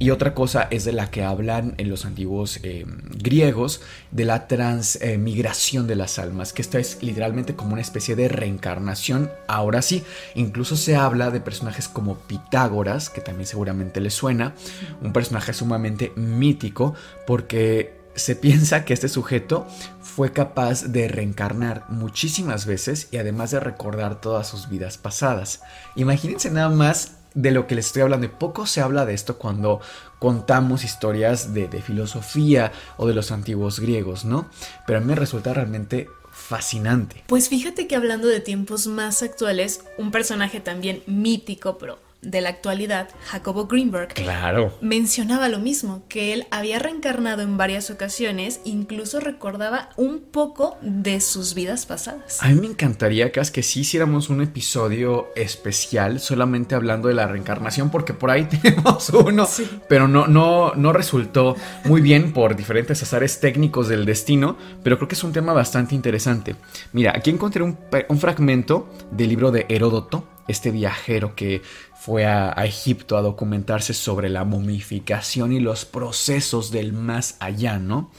[0.01, 3.81] Y otra cosa es de la que hablan en los antiguos eh, griegos,
[4.12, 9.29] de la transmigración de las almas, que esta es literalmente como una especie de reencarnación.
[9.47, 10.03] Ahora sí,
[10.35, 14.55] incluso se habla de personajes como Pitágoras, que también seguramente le suena,
[15.01, 16.95] un personaje sumamente mítico,
[17.27, 19.67] porque se piensa que este sujeto
[20.01, 25.62] fue capaz de reencarnar muchísimas veces y además de recordar todas sus vidas pasadas.
[25.95, 28.29] Imagínense nada más de lo que les estoy hablando.
[28.31, 29.81] poco se habla de esto cuando
[30.19, 34.49] contamos historias de, de, filosofía o de los antiguos griegos, ¿no?
[34.85, 37.23] Pero a mí me resulta realmente fascinante.
[37.27, 42.49] Pues fíjate que hablando de tiempos más actuales, un personaje también mítico, pero de la
[42.49, 44.77] actualidad, Jacobo Greenberg, claro.
[44.82, 51.21] mencionaba lo mismo, que él había reencarnado en varias ocasiones, incluso recordaba un poco de
[51.21, 52.41] sus vidas pasadas.
[52.41, 57.27] A mí me encantaría, Cas, que sí hiciéramos un episodio especial solamente hablando de la
[57.27, 59.47] reencarnación, porque por ahí tenemos uno,
[59.88, 61.55] pero no, no, no resultó
[61.86, 65.95] muy bien por diferentes azares técnicos del destino, pero creo que es un tema bastante
[65.95, 66.55] interesante.
[66.91, 67.77] Mira, aquí encontré un,
[68.10, 71.62] un fragmento del libro de Heródoto, este viajero que
[71.99, 78.12] fue a, Egipto a documentarse sobre la momificación y los procesos del más allá, ¿no?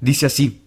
[0.00, 0.62] Dice así,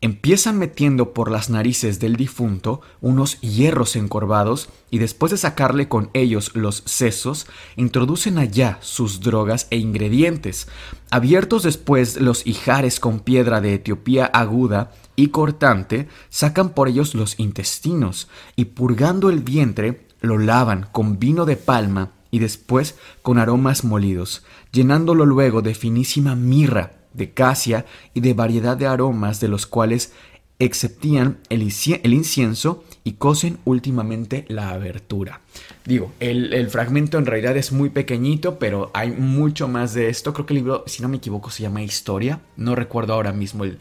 [0.00, 6.10] empiezan metiendo por las narices del difunto unos hierros encorvados y después de sacarle con
[6.12, 10.68] ellos los sesos, introducen allá sus drogas e ingredientes.
[11.10, 17.38] Abiertos después los ijares con piedra de Etiopía aguda y cortante, sacan por ellos los
[17.38, 23.84] intestinos y purgando el vientre, lo lavan con vino de palma y después con aromas
[23.84, 29.66] molidos, llenándolo luego de finísima mirra, de casia y de variedad de aromas de los
[29.66, 30.14] cuales
[30.58, 35.40] exceptían el, incienso y cosen últimamente la abertura.
[35.84, 40.32] Digo, el, fragmento en realidad es muy pequeñito, pero hay mucho más de esto.
[40.32, 42.40] Creo que el libro, si no me equivoco, se llama Historia.
[42.56, 43.78] No recuerdo ahora mismo el,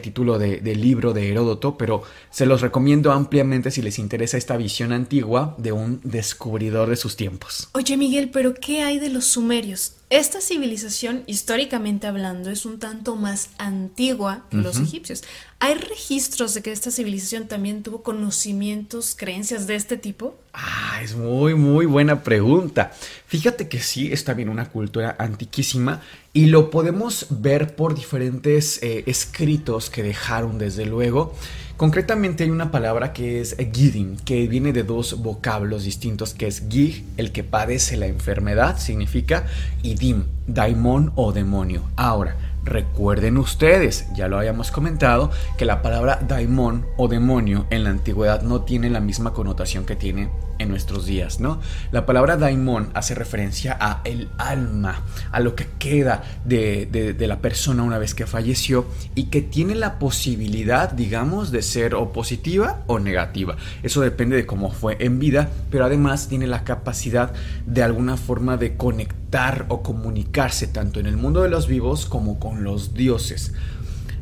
[0.00, 4.92] título del libro de Heródoto, pero se los recomiendo ampliamente si les interesa esta visión
[4.92, 7.68] antigua de un descubridor de sus tiempos.
[7.72, 9.94] Oye Miguel, pero ¿qué hay de los sumerios?
[10.10, 15.24] Esta civilización, históricamente hablando, es un tanto más antigua que los egipcios.
[15.60, 20.38] ¿Hay registros de que esta civilización también tuvo conocimientos, creencias de este tipo?
[20.52, 22.92] Ah, es muy, muy buena pregunta.
[23.26, 26.02] Fíjate que sí, es también una cultura antiquísima
[26.34, 31.34] y lo podemos ver por diferentes eh, escritos que dejaron, desde luego.
[31.76, 36.68] Concretamente hay una palabra que es gidin, que viene de dos vocablos distintos, que es
[36.68, 39.46] gig, el que padece la enfermedad, significa,
[39.82, 41.82] y dim, daimon o demonio.
[41.96, 47.90] Ahora, Recuerden ustedes, ya lo habíamos comentado, que la palabra daimon o demonio en la
[47.90, 51.60] antigüedad no tiene la misma connotación que tiene en nuestros días, ¿no?
[51.90, 57.82] La palabra daimon hace referencia a el alma, a lo que queda de, la persona
[57.82, 62.98] una vez que falleció y que tiene la posibilidad, digamos, de ser o positiva o
[62.98, 63.56] negativa.
[63.82, 67.32] Eso depende de cómo fue en vida, pero además tiene la capacidad
[67.66, 72.38] de alguna forma de conectar o comunicarse tanto en el mundo de los vivos como
[72.38, 73.52] con los dioses.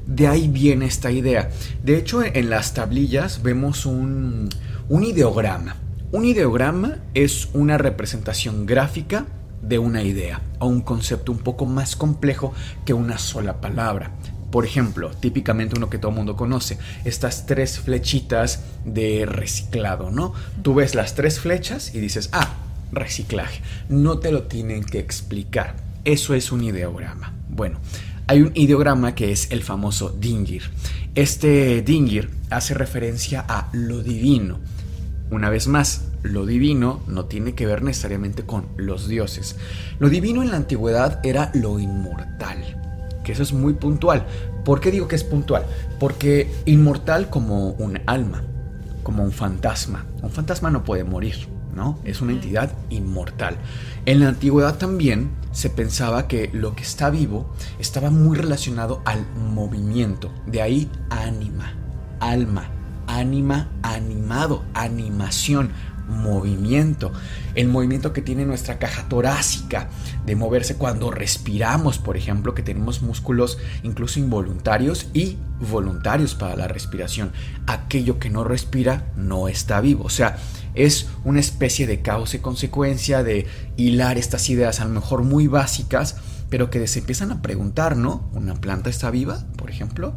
[0.06, 1.50] De ahí viene esta idea.
[1.82, 4.48] De hecho, en las tablillas vemos un,
[4.88, 5.76] un ideograma
[6.12, 9.24] un ideograma es una representación gráfica
[9.62, 12.52] de una idea o un concepto un poco más complejo
[12.84, 14.10] que una sola palabra.
[14.50, 20.34] Por ejemplo, típicamente uno que todo el mundo conoce, estas tres flechitas de reciclado, ¿no?
[20.62, 22.56] Tú ves las tres flechas y dices, ah,
[22.92, 23.62] reciclaje.
[23.88, 25.76] No te lo tienen que explicar.
[26.04, 27.32] Eso es un ideograma.
[27.48, 27.78] Bueno,
[28.26, 30.64] hay un ideograma que es el famoso Dingir.
[31.14, 34.58] Este Dingir hace referencia a lo divino
[35.32, 39.56] una vez más, lo divino no tiene que ver necesariamente con los dioses.
[39.98, 42.58] Lo divino en la antigüedad era lo inmortal,
[43.24, 44.26] que eso es muy puntual.
[44.62, 45.64] ¿Por qué digo que es puntual?
[45.98, 48.42] Porque inmortal como un alma,
[49.02, 50.04] como un fantasma.
[50.22, 51.98] Un fantasma no puede morir, ¿no?
[52.04, 53.56] Es una entidad inmortal.
[54.04, 59.26] En la antigüedad también se pensaba que lo que está vivo estaba muy relacionado al
[59.34, 61.74] movimiento, de ahí ánima,
[62.20, 62.68] alma,
[63.06, 65.70] ánima, animado, animación,
[66.08, 67.12] movimiento,
[67.54, 69.88] el movimiento que tiene nuestra caja torácica,
[70.26, 75.38] de moverse cuando respiramos, por ejemplo, que tenemos músculos incluso involuntarios y
[75.70, 77.32] voluntarios para la respiración.
[77.66, 80.38] Aquello que no respira no está vivo, o sea,
[80.74, 85.46] es una especie de causa y consecuencia de hilar estas ideas a lo mejor muy
[85.46, 86.16] básicas,
[86.48, 88.28] pero que se empiezan a preguntar, ¿no?
[88.34, 90.14] ¿Una planta está viva, por ejemplo?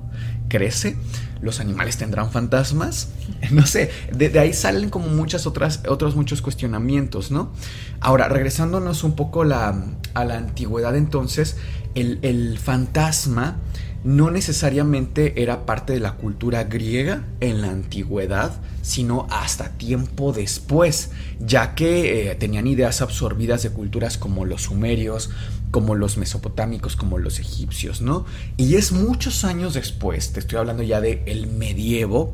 [0.50, 0.98] ¿Crece?
[1.46, 3.10] ¿Los animales tendrán fantasmas?
[3.52, 7.52] No sé, de, ahí salen como muchas otras, otros muchos cuestionamientos, ¿no?
[8.00, 11.58] Ahora, regresándonos un poco a la antigüedad entonces,
[11.94, 13.58] el, el fantasma
[14.06, 18.52] no necesariamente era parte de la cultura griega en la antigüedad,
[18.84, 25.32] sino hasta tiempo después, ya que eh, tenían ideas absorbidas de culturas como los sumerios,
[25.72, 28.26] como los mesopotámicos, como los egipcios, ¿no?
[28.58, 32.34] Y es muchos años después, te estoy hablando ya de el medievo,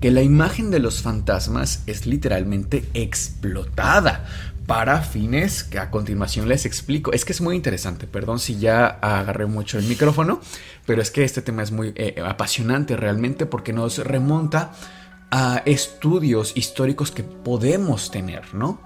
[0.00, 4.26] que la imagen de los fantasmas es literalmente explotada
[4.66, 7.12] para fines que a continuación les explico.
[7.12, 10.40] Es que es muy interesante, perdón si ya agarré mucho el micrófono,
[10.86, 14.72] pero es que este tema es muy eh, apasionante realmente porque nos remonta
[15.30, 18.80] a estudios históricos que podemos tener, ¿no?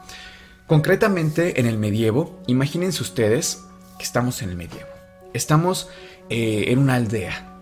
[0.66, 3.65] Concretamente en el medievo, imagínense ustedes
[3.98, 4.88] que estamos en el medievo.
[5.32, 5.88] Estamos
[6.28, 7.52] eh, en una aldea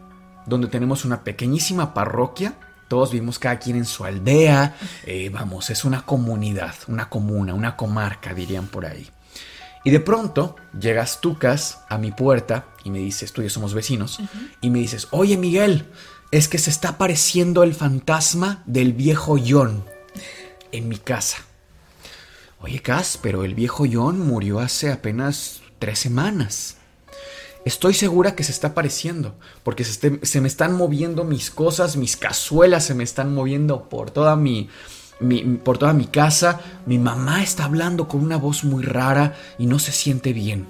[0.47, 2.55] donde tenemos una pequeñísima parroquia
[2.89, 7.77] todos vivimos cada quien en su aldea, eh, vamos, es una comunidad, una comuna, una
[7.77, 9.09] comarca, dirían por ahí.
[9.85, 13.75] Y de pronto llegas Tucas a mi puerta y me dices, tú y yo somos
[13.75, 14.21] vecinos,
[14.61, 15.87] y me dices, oye Miguel,
[16.31, 19.85] es que se está apareciendo el fantasma del viejo John
[20.73, 21.39] en mi casa.
[22.61, 26.79] Oye, Cas, pero el viejo John murió hace apenas tres semanas.
[27.67, 32.87] Estoy segura que se está apareciendo, porque se, me están moviendo mis cosas, mis cazuelas
[32.87, 34.71] se me están moviendo por toda mi,
[35.63, 36.59] por toda mi casa.
[36.87, 40.67] Mi mamá está hablando con una voz muy rara y no se siente bien.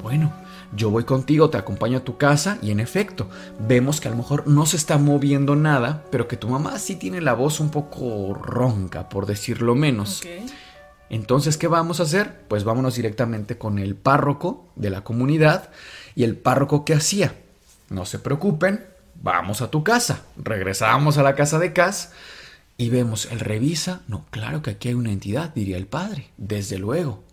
[0.00, 0.32] Bueno,
[0.76, 4.16] yo voy contigo, te acompaño a tu casa y en efecto, vemos que a lo
[4.16, 7.70] mejor no se está moviendo nada, pero que tu mamá sí tiene la voz un
[7.70, 10.22] poco ronca, por decirlo menos.
[11.10, 12.46] Entonces, ¿qué vamos a hacer?
[12.48, 15.70] Pues vámonos directamente con el párroco de la comunidad
[16.14, 17.34] y el párroco que hacía.
[17.88, 20.22] No se preocupen, vamos a tu casa.
[20.36, 22.12] Regresamos a la casa de Cas
[22.76, 26.78] y vemos, él revisa, no, claro que aquí hay una entidad, diría el padre, desde
[26.78, 27.24] luego.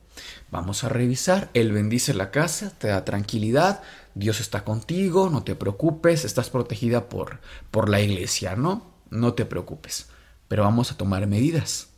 [0.49, 3.81] Vamos a revisar, él bendice la casa, te da tranquilidad,
[4.15, 8.91] Dios está contigo, no te preocupes, estás protegida por, por la iglesia, ¿no?
[9.11, 10.07] No te preocupes,
[10.47, 11.89] pero vamos a tomar medidas.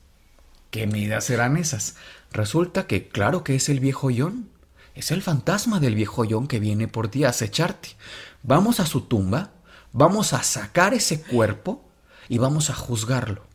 [0.71, 1.95] ¿Qué medidas serán esas?
[2.31, 4.49] Resulta que claro que es el viejo John,
[4.95, 7.89] es el fantasma del viejo John que viene por ti a acecharte.
[8.43, 9.51] Vamos a su tumba,
[9.91, 11.83] vamos a sacar ese cuerpo
[12.27, 13.47] y vamos a juzgarlo.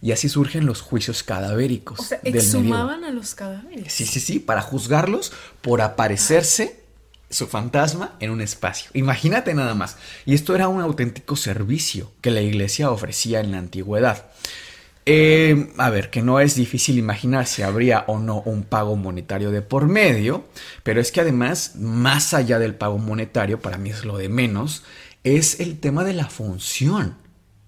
[0.00, 1.98] Y así surgen los juicios cadavéricos.
[1.98, 3.92] O sea, exhumaban a los cadáveres.
[3.92, 6.82] Sí, sí, sí, para juzgarlos por aparecerse
[7.30, 8.90] su fantasma en un espacio.
[8.94, 9.96] Imagínate nada más.
[10.26, 14.30] Y esto era un auténtico servicio que la iglesia ofrecía en la antigüedad.
[15.04, 19.50] Eh, a ver, que no es difícil imaginar si habría o no un pago monetario
[19.50, 20.44] de por medio,
[20.84, 24.84] pero es que además, más allá del pago monetario, para mí es lo de menos,
[25.24, 27.16] es el tema de la función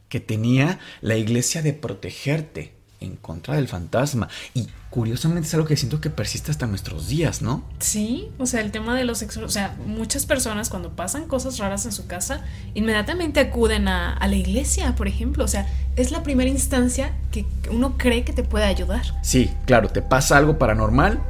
[0.08, 2.73] que tenía la iglesia de protegerte
[3.04, 4.28] en contra del fantasma.
[4.54, 7.64] Y curiosamente es algo que siento que persiste hasta nuestros días, ¿no?
[7.80, 11.58] Sí, o sea, el tema de los sexos, o sea, muchas personas cuando pasan cosas
[11.58, 12.44] raras en su casa,
[12.74, 15.44] inmediatamente acuden a, a, la iglesia, por ejemplo.
[15.44, 19.02] O sea, es la primera instancia que uno cree que te puede ayudar.
[19.22, 21.20] Sí, claro, te pasa algo paranormal,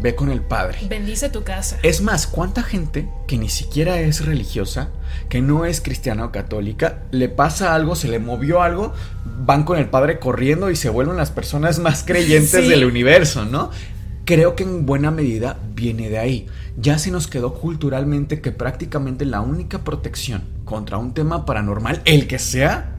[0.00, 0.78] ve con el Padre.
[0.88, 1.78] Bendice tu casa.
[1.82, 4.90] Es más, ¿cuánta gente que ni siquiera es religiosa,
[5.28, 8.92] que no es cristiana o católica, le pasa algo, se le movió algo,
[9.24, 12.68] van con el Padre corriendo y se vuelven las personas más creyentes sí.
[12.68, 13.70] del universo, ¿no?
[14.24, 16.46] Creo que en buena medida viene de ahí.
[16.76, 22.26] Ya se nos quedó culturalmente que prácticamente la única protección contra un tema paranormal, el
[22.28, 22.96] que sea,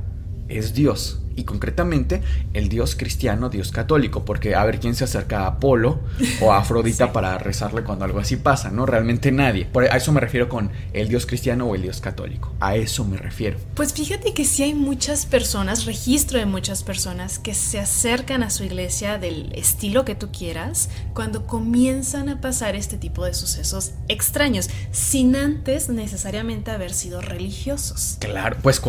[0.49, 2.21] es Dios y concretamente
[2.53, 5.99] el dios cristiano, dios católico, porque a ver quién se acerca a Apolo
[6.41, 7.11] o a Afrodita sí.
[7.13, 8.86] para rezarle cuando algo así pasa, ¿no?
[8.86, 9.65] Realmente nadie.
[9.65, 12.53] Por a eso me refiero con el dios cristiano o el dios católico.
[12.59, 13.57] A eso me refiero.
[13.75, 18.49] Pues fíjate que sí hay muchas personas, registro de muchas personas que se acercan a
[18.49, 23.91] su iglesia del estilo que tú quieras cuando comienzan a pasar este tipo de sucesos
[24.07, 28.17] extraños, sin antes necesariamente haber sido religiosos.
[28.19, 28.82] Claro, pues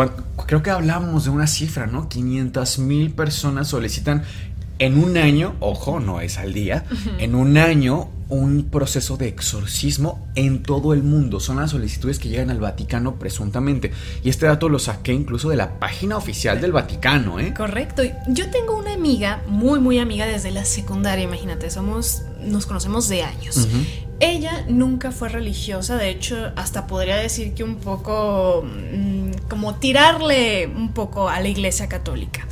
[0.47, 2.09] creo que hablamos de una cifra, ¿no?
[2.09, 2.32] 500
[2.79, 4.23] mil personas solicitan
[4.79, 7.17] en un año, ojo, no es al día, uh -huh.
[7.19, 11.39] en un año un proceso de exorcismo en todo el mundo.
[11.39, 13.93] Son las solicitudes que llegan al Vaticano presuntamente.
[14.25, 17.53] Y este dato lo saqué incluso de la página oficial del Vaticano, ¿eh?
[17.55, 18.03] Correcto.
[18.29, 23.23] Yo tengo una amiga, muy, muy amiga desde la secundaria, imagínate, somos, nos conocemos de
[23.23, 23.57] años.
[23.59, 23.87] Uh -huh.
[24.25, 30.69] Ella nunca fue religiosa, de hecho, hasta podría decir que un poco mmm, como tirarle
[30.69, 32.47] un poco a la iglesia católica.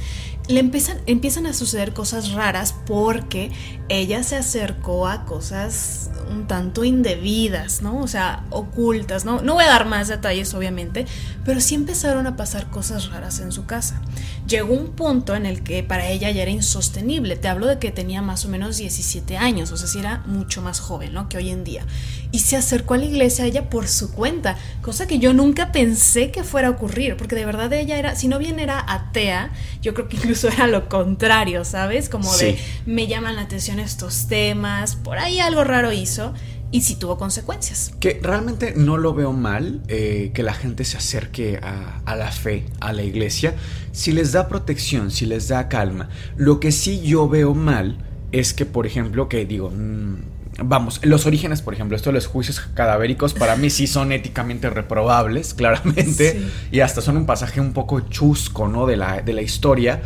[0.49, 3.53] Le empiezan, empiezan a suceder cosas raras porque
[3.91, 7.99] ella se acercó a cosas un tanto indebidas, ¿no?
[7.99, 9.43] O sea, ocultas, ¿no?
[9.43, 11.07] No voy a dar más detalles, obviamente,
[11.45, 14.01] pero sí empezaron a pasar cosas raras en su casa.
[14.47, 17.35] Llegó un punto en el que para ella ya era insostenible.
[17.35, 20.63] Te hablo de que tenía más o menos 17 años, o sea, si era mucho
[20.63, 21.29] más joven, ¿no?
[21.29, 21.85] Que hoy en día.
[22.31, 26.31] Y se acercó a la iglesia ella por su cuenta, cosa que yo nunca pensé
[26.31, 29.51] que fuera a ocurrir, porque de verdad ella era, si no bien era atea,
[29.83, 32.09] yo creo que incluso era lo contrario, ¿sabes?
[32.09, 32.45] Como sí.
[32.45, 36.33] de me llaman la atención estos temas, por ahí algo raro hizo
[36.71, 37.93] y sí tuvo consecuencias.
[38.01, 42.31] Que realmente no lo veo mal eh, que la gente se acerque a, a, la
[42.31, 43.55] fe, a la iglesia,
[43.93, 46.09] si les da protección, si les da calma.
[46.37, 47.99] Lo que sí yo veo mal
[48.33, 49.71] es que, por ejemplo, que digo...
[49.71, 54.13] Mmm, Vamos, los orígenes, por ejemplo, esto de los juicios cadavéricos, para mí sí son
[54.13, 56.51] éticamente reprobables, claramente, sí.
[56.73, 58.87] y hasta son un pasaje un poco chusco, ¿no?
[58.87, 60.03] De la, de la historia.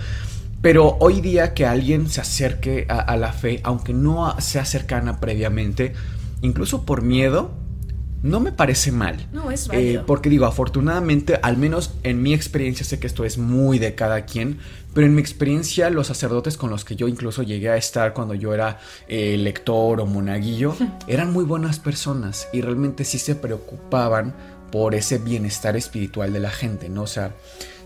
[0.65, 5.21] Pero hoy día que alguien se acerque a, a la fe, aunque no sea cercana
[5.21, 5.93] previamente,
[6.41, 7.51] incluso por miedo,
[8.23, 9.29] no me parece mal.
[9.31, 10.01] No, es válido.
[10.01, 13.95] Eh, porque digo, afortunadamente, al menos en mi experiencia, sé que esto es muy de
[13.95, 14.57] cada quien,
[14.95, 18.33] pero en mi experiencia, los sacerdotes con los que yo incluso llegué a estar cuando
[18.33, 20.75] yo era eh, lector o monaguillo,
[21.07, 24.35] eran muy buenas personas y realmente sí se preocupaban
[24.73, 27.03] por ese bienestar espiritual de la gente, ¿no?
[27.03, 27.35] O sea,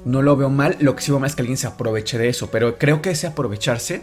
[0.04, 2.28] no lo veo mal, lo que sí veo mal es que alguien se aproveche de
[2.28, 4.02] eso, pero creo que ese aprovecharse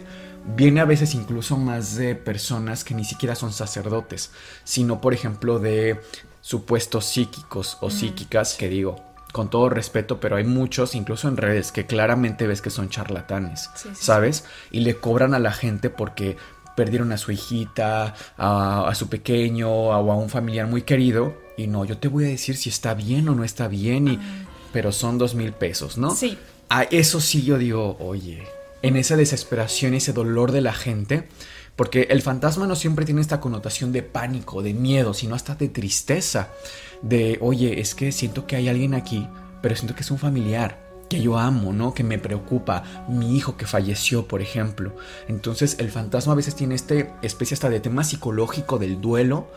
[0.56, 4.30] viene a veces incluso más de personas que ni siquiera son sacerdotes,
[4.64, 6.00] sino por ejemplo de
[6.40, 11.72] supuestos psíquicos o psíquicas que digo, con todo respeto, pero hay muchos, incluso en redes,
[11.72, 14.36] que claramente ves que son charlatanes, sí, sí, ¿sabes?
[14.36, 14.78] Sí.
[14.78, 16.36] Y le cobran a la gente porque
[16.76, 21.34] perdieron a su hijita, a, a su pequeño o a, a, un familiar muy querido.
[21.56, 24.16] Y no, yo te voy a decir si está bien o no está bien, y,
[24.16, 24.55] ah.
[24.72, 26.14] Pero son dos mil pesos, ¿no?
[26.14, 26.38] Sí.
[26.68, 28.42] A eso sí yo digo, oye,
[28.82, 31.28] en esa desesperación y ese dolor de la gente,
[31.76, 35.68] porque el fantasma no siempre tiene esta connotación de pánico, de miedo, sino hasta de
[35.68, 36.48] tristeza,
[37.02, 39.28] de, oye, es que siento que hay alguien aquí,
[39.62, 41.94] pero siento que es un familiar, que yo amo, ¿no?
[41.94, 44.96] Que me preocupa, mi hijo que falleció, por ejemplo.
[45.28, 49.48] Entonces el fantasma a veces tiene este especie hasta de tema psicológico del duelo,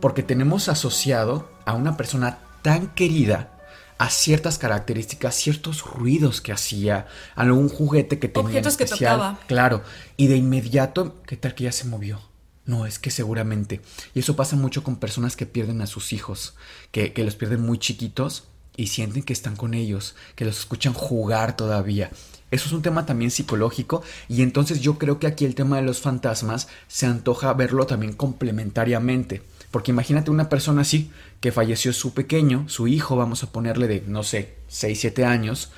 [0.00, 3.53] porque tenemos asociado a una persona tan querida
[3.98, 8.48] a ciertas características, ciertos ruidos que hacía, algún juguete que tenía.
[8.48, 9.38] Objetos que tocaba.
[9.46, 9.82] Claro,
[10.16, 12.20] y de inmediato, ¿qué tal que ya se movió?
[12.66, 13.80] No, es que seguramente.
[14.14, 16.54] Y eso pasa mucho con personas que pierden a sus hijos,
[16.92, 18.44] que, que los pierden muy chiquitos
[18.76, 22.10] y sienten que están con ellos, que los escuchan jugar todavía.
[22.50, 25.82] Eso es un tema también psicológico y entonces yo creo que aquí el tema de
[25.82, 29.42] los fantasmas se antoja verlo también complementariamente.
[29.74, 31.10] Porque imagínate una persona así,
[31.40, 35.72] que falleció su pequeño, su hijo, vamos a ponerle de, no sé, 6, 7 años,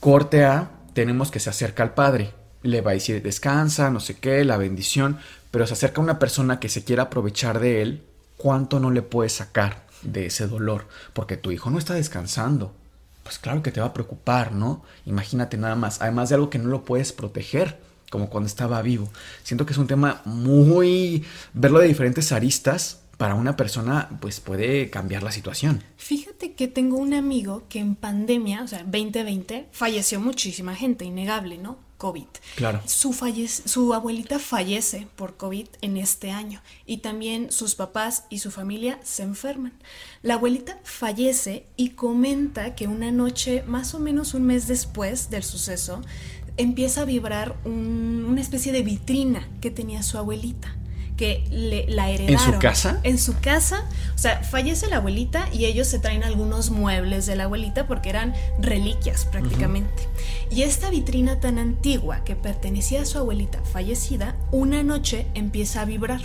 [0.00, 2.32] corte A, tenemos que se acerca al padre,
[2.64, 5.18] le va a decir descansa, no sé qué, la bendición,
[5.52, 8.02] pero se acerca una persona que se quiera aprovechar de él,
[8.36, 9.86] ¿cuánto no le puede sacar?
[10.02, 12.74] de ese dolor, porque tu hijo no está descansando.
[13.22, 14.82] Pues claro que te va a preocupar, ¿no?
[15.04, 17.78] Imagínate nada más, además de algo que no lo puedes proteger,
[18.10, 19.08] como cuando estaba vivo.
[19.44, 21.24] Siento que es un tema muy...
[21.54, 25.82] verlo de diferentes aristas para una persona pues puede cambiar la situación.
[25.96, 31.58] Fíjate que tengo un amigo que en pandemia, o sea, 2020, falleció muchísima gente, innegable,
[31.58, 31.78] ¿no?
[31.98, 32.26] COVID.
[32.56, 32.82] Claro.
[32.84, 33.14] Su,
[33.64, 39.00] su abuelita fallece por COVID en este año y también sus papás y su familia
[39.02, 39.72] se enferman.
[40.22, 45.42] La abuelita fallece y comenta que una noche, más o menos un mes después del
[45.42, 46.02] suceso,
[46.58, 50.76] empieza a vibrar una especie de vitrina que tenía su abuelita
[51.16, 52.46] que le, la heredaron.
[52.46, 53.00] ¿En su casa?
[53.02, 53.84] En su casa.
[54.14, 58.10] O sea, fallece la abuelita y ellos se traen algunos muebles de la abuelita porque
[58.10, 60.08] eran reliquias prácticamente.
[60.50, 65.84] Y esta vitrina tan antigua que pertenecía a su abuelita fallecida, una noche empieza a
[65.86, 66.20] vibrar.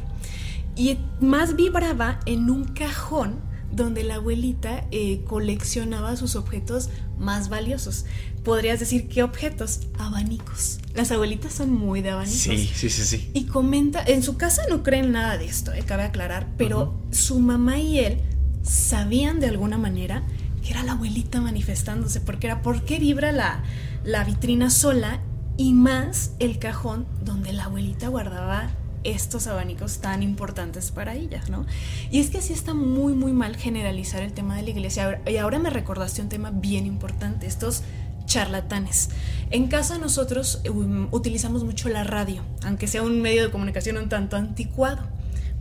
[0.76, 3.40] Y más vibraba en un cajón
[3.72, 8.06] donde la abuelita eh, coleccionaba sus objetos más valiosos.
[8.44, 9.82] Podrías decir, ¿qué objetos?
[9.98, 10.81] Abanicos.
[10.94, 12.38] Las abuelitas son muy de abanicos.
[12.38, 13.32] Sí, sí, sí, sí.
[13.34, 17.40] Y comenta, en su casa no creen nada de esto, eh, cabe aclarar, pero su
[17.40, 18.22] mamá y él
[18.64, 20.24] sabían de alguna manera
[20.64, 23.64] que era la abuelita manifestándose, porque era, ¿por qué vibra la,
[24.04, 25.22] la vitrina sola?
[25.58, 28.72] Y más el cajón donde la abuelita guardaba
[29.04, 31.66] estos abanicos tan importantes para ellas, ¿no?
[32.12, 35.22] Y es que así está muy, muy mal generalizar el tema de la iglesia.
[35.28, 37.84] Y ahora me recordaste un tema bien importante, estos
[38.32, 39.10] charlatanes.
[39.50, 44.08] En casa nosotros um, utilizamos mucho la radio, aunque sea un medio de comunicación un
[44.08, 45.02] tanto anticuado.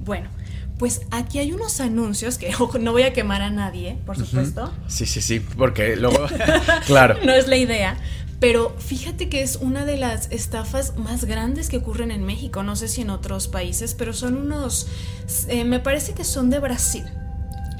[0.04, 0.28] Bueno,
[0.78, 4.72] pues aquí hay unos anuncios que ojo, no voy a quemar a nadie, por supuesto.
[4.86, 6.26] Sí, sí, sí, porque luego,
[6.86, 7.16] claro.
[7.24, 7.96] no es la idea,
[8.38, 12.76] pero fíjate que es una de las estafas más grandes que ocurren en México, no
[12.76, 14.86] sé si en otros países, pero son unos,
[15.48, 17.04] eh, me parece que son de Brasil.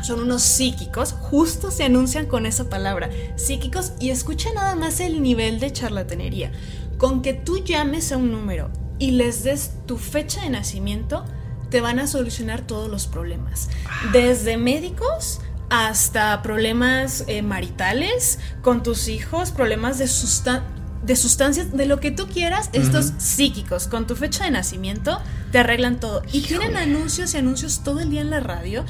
[0.02, 5.22] Son unos psíquicos, justo se anuncian con esa palabra, psíquicos, y escucha nada más el
[5.22, 6.52] nivel de charlatanería.
[6.98, 11.24] Con que tú llames a un número y les des tu fecha de nacimiento,
[11.70, 13.68] te van a solucionar todos los problemas.
[14.12, 15.40] Desde médicos
[15.70, 22.26] hasta problemas eh, maritales con tus hijos, problemas de, de sustancias, de lo que tú
[22.26, 25.20] quieras, estos psíquicos, con tu fecha de nacimiento,
[25.52, 26.22] te arreglan todo.
[26.32, 28.84] Y tienen anuncios y anuncios todo el día en la radio.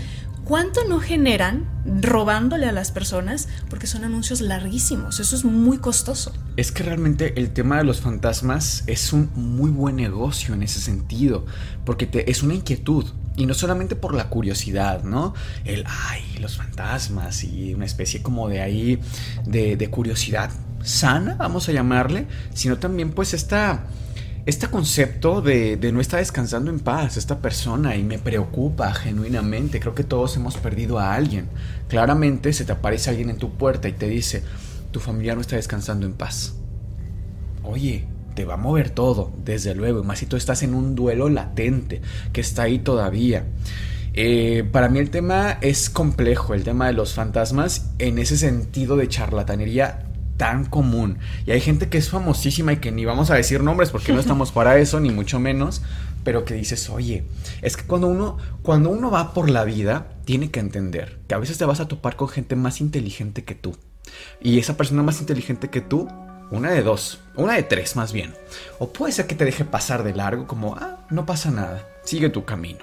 [0.51, 1.65] ¿Cuánto no generan
[2.03, 3.47] robándole a las personas?
[3.69, 6.33] Porque son anuncios larguísimos, eso es muy costoso.
[6.57, 10.81] Es que realmente el tema de los fantasmas es un muy buen negocio en ese
[10.81, 11.47] sentido,
[11.85, 13.05] porque es una inquietud.
[13.37, 15.35] Y no solamente por la curiosidad, ¿no?
[15.65, 18.99] El, ay, los fantasmas y una especie como de ahí,
[19.47, 20.51] de, curiosidad
[20.83, 23.85] sana, vamos a llamarle, sino también pues esta,
[24.47, 29.95] este concepto de, no estar descansando en paz, esta persona, y me preocupa genuinamente, creo
[29.95, 31.49] que todos hemos perdido a alguien.
[31.89, 34.43] Claramente se te aparece alguien en tu puerta y te dice,
[34.91, 36.55] tu familia no está descansando en paz.
[37.63, 41.29] Oye, te va a mover todo, desde luego, más si tú estás en un duelo
[41.29, 42.01] latente,
[42.33, 43.45] que está ahí todavía.
[44.15, 48.97] Eh, para mí el tema es complejo, el tema de los fantasmas, en ese sentido
[48.97, 50.10] de charlatanería
[50.41, 51.19] tan común.
[51.45, 54.21] Y hay gente que es famosísima y que ni vamos a decir nombres porque no
[54.21, 55.83] estamos para eso, ni mucho menos,
[56.25, 57.25] pero que dices, oye,
[57.61, 61.39] es que cuando uno, cuando uno va por la vida, tiene que entender que a
[61.39, 63.77] veces te vas a topar con gente más inteligente que tú.
[64.41, 66.09] Y esa persona más inteligente que tú
[66.51, 68.33] una de dos, una de tres más bien.
[68.79, 72.31] O puede ser que te deje pasar de largo como, ah, no pasa nada, sigue
[72.31, 72.81] tu camino.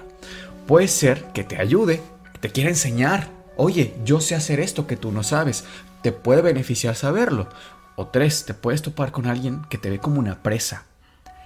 [0.68, 2.00] Puede ser que te ayude,
[2.34, 3.36] que te quiera enseñar.
[3.56, 5.64] Oye, yo sé hacer esto que tú no sabes.
[6.02, 7.48] Te puede beneficiar saberlo.
[7.96, 10.84] O tres, te puedes topar con alguien que te ve como una presa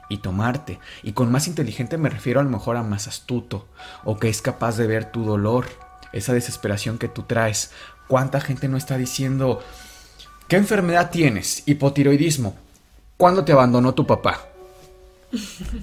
[0.08, 0.78] y tomarte.
[1.02, 3.66] Y con más inteligente me refiero a lo mejor a más astuto
[4.04, 5.66] o que es capaz de ver tu dolor,
[6.12, 7.70] esa desesperación que tú traes.
[8.08, 9.62] ¿Cuánta gente no está diciendo,
[10.48, 11.62] ¿qué enfermedad tienes?
[11.66, 12.54] Hipotiroidismo.
[13.16, 14.51] ¿Cuándo te abandonó tu papá?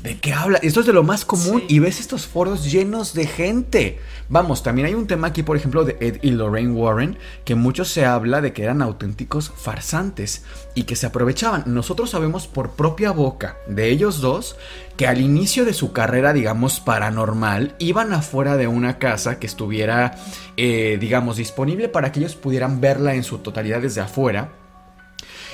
[0.03, 0.59] ¿De qué habla?
[0.61, 3.99] Esto es de lo más común y ves estos foros llenos de gente.
[4.29, 7.83] Vamos, también hay un tema aquí, por ejemplo, de Ed y Lorraine Warren, que mucho
[7.83, 10.43] se habla de que eran auténticos farsantes
[10.75, 11.63] y que se aprovechaban.
[11.65, 14.55] Nosotros sabemos por propia boca de ellos dos
[14.97, 20.15] que al inicio de su carrera, digamos, paranormal, iban afuera de una casa que estuviera,
[20.57, 24.58] eh, digamos, disponible para que ellos pudieran verla en su totalidad desde afuera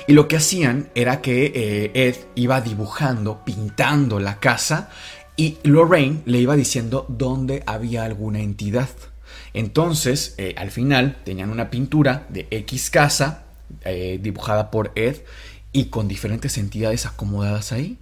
[0.06, 4.90] y lo que hacían era que eh, Ed iba dibujando, pintando la casa
[5.36, 8.88] y Lorraine le iba diciendo dónde había alguna entidad.
[9.52, 13.44] Entonces, eh, al final, tenían una pintura de X casa
[13.84, 15.16] eh, dibujada por Ed
[15.72, 17.98] y con diferentes entidades acomodadas ahí.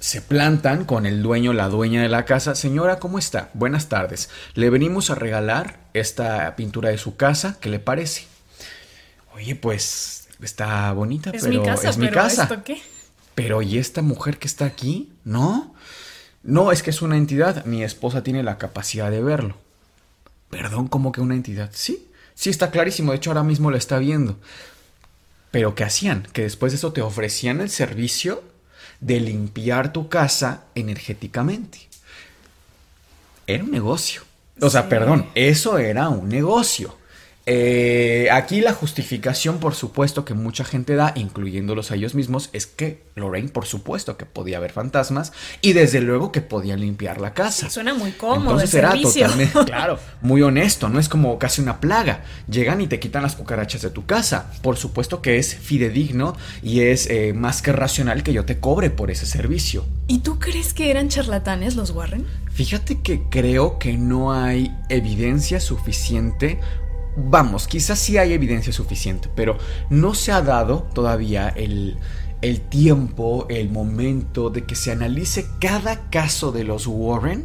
[0.00, 2.54] Se plantan con el dueño, la dueña de la casa.
[2.54, 3.50] Señora, ¿cómo está?
[3.54, 4.30] Buenas tardes.
[4.54, 7.58] Le venimos a regalar esta pintura de su casa.
[7.60, 8.24] ¿Qué le parece?
[9.34, 12.42] Oye, pues está bonita, es pero mi casa, es mi pero casa.
[12.44, 12.80] ¿esto qué?
[13.34, 15.12] Pero ¿y esta mujer que está aquí?
[15.24, 15.74] ¿No?
[16.42, 17.64] No, es que es una entidad.
[17.64, 19.56] Mi esposa tiene la capacidad de verlo.
[20.50, 21.70] Perdón, ¿cómo que una entidad?
[21.74, 23.10] Sí, sí está clarísimo.
[23.12, 24.38] De hecho, ahora mismo lo está viendo.
[25.50, 26.28] Pero ¿qué hacían?
[26.32, 28.42] Que después de eso te ofrecían el servicio
[29.00, 31.88] de limpiar tu casa energéticamente.
[33.46, 34.22] Era un negocio.
[34.60, 34.88] O sea, Sí.
[34.88, 36.95] perdón, eso era un negocio.
[37.48, 42.66] Eh, aquí la justificación, por supuesto, que mucha gente da, incluyéndolos a ellos mismos, es
[42.66, 45.32] que Lorraine, por supuesto, que podía ver fantasmas
[45.62, 47.70] y desde luego que podía limpiar la casa.
[47.70, 49.22] Suena muy cómodo Entonces el era servicio.
[49.26, 52.24] totalmente, claro, muy honesto, no es como casi una plaga.
[52.50, 54.50] Llegan y te quitan las cucarachas de tu casa.
[54.60, 58.90] Por supuesto que es fidedigno y es eh, más que racional que yo te cobre
[58.90, 59.86] por ese servicio.
[60.08, 62.26] ¿Y tú crees que eran charlatanes los Warren?
[62.52, 66.58] Fíjate que creo que no hay evidencia suficiente.
[67.16, 69.56] Vamos, quizás sí hay evidencia suficiente, pero
[69.88, 71.96] no se ha dado todavía el,
[72.42, 77.44] el tiempo, el momento de que se analice cada caso de los Warren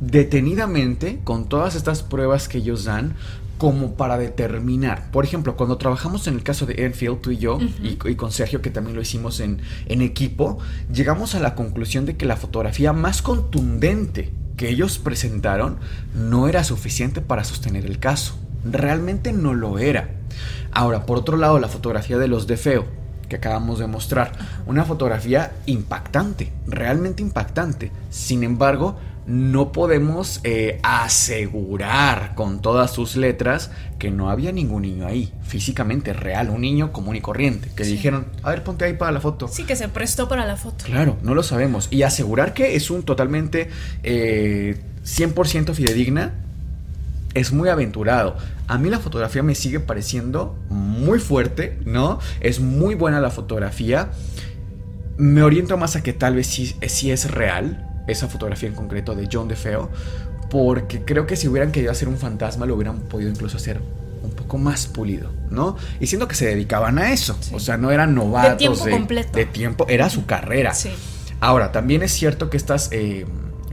[0.00, 3.14] detenidamente con todas estas pruebas que ellos dan
[3.58, 5.10] como para determinar.
[5.10, 8.30] Por ejemplo, cuando trabajamos en el caso de Enfield, tú y yo, y, y con
[8.30, 10.58] Sergio, que también lo hicimos en, en equipo,
[10.92, 15.78] llegamos a la conclusión de que la fotografía más contundente que ellos presentaron
[16.14, 18.38] no era suficiente para sostener el caso.
[18.70, 20.08] Realmente no lo era.
[20.72, 22.86] Ahora, por otro lado, la fotografía de los de Feo,
[23.28, 24.32] que acabamos de mostrar,
[24.66, 27.90] una fotografía impactante, realmente impactante.
[28.10, 28.96] Sin embargo,
[29.26, 36.12] no podemos eh, asegurar con todas sus letras que no había ningún niño ahí, físicamente
[36.14, 37.92] real, un niño común y corriente, que Sí.
[37.92, 39.48] dijeron, a ver, ponte ahí para la foto.
[39.48, 40.84] Sí, que se prestó para la foto.
[40.86, 41.88] Claro, no lo sabemos.
[41.90, 43.68] Y asegurar que es un totalmente
[44.02, 46.32] eh, 100% fidedigna
[47.38, 48.36] es muy aventurado.
[48.66, 52.18] A mí la fotografía me sigue pareciendo muy fuerte, ¿no?
[52.40, 54.10] Es muy buena la fotografía.
[55.16, 59.14] Me oriento más a que tal vez sí, sí es real esa fotografía en concreto
[59.14, 59.90] de John DeFeo,
[60.50, 63.80] porque creo que si hubieran querido hacer un fantasma lo hubieran podido incluso hacer
[64.22, 65.76] un poco más pulido, ¿no?
[66.00, 67.54] Y siendo que se dedicaban a eso, Sí.
[67.54, 69.36] o sea, no eran novatos tiempo completo.
[69.36, 70.72] de tiempo, era su carrera.
[70.74, 70.90] Sí.
[71.40, 73.26] Ahora, también es cierto que estas eh,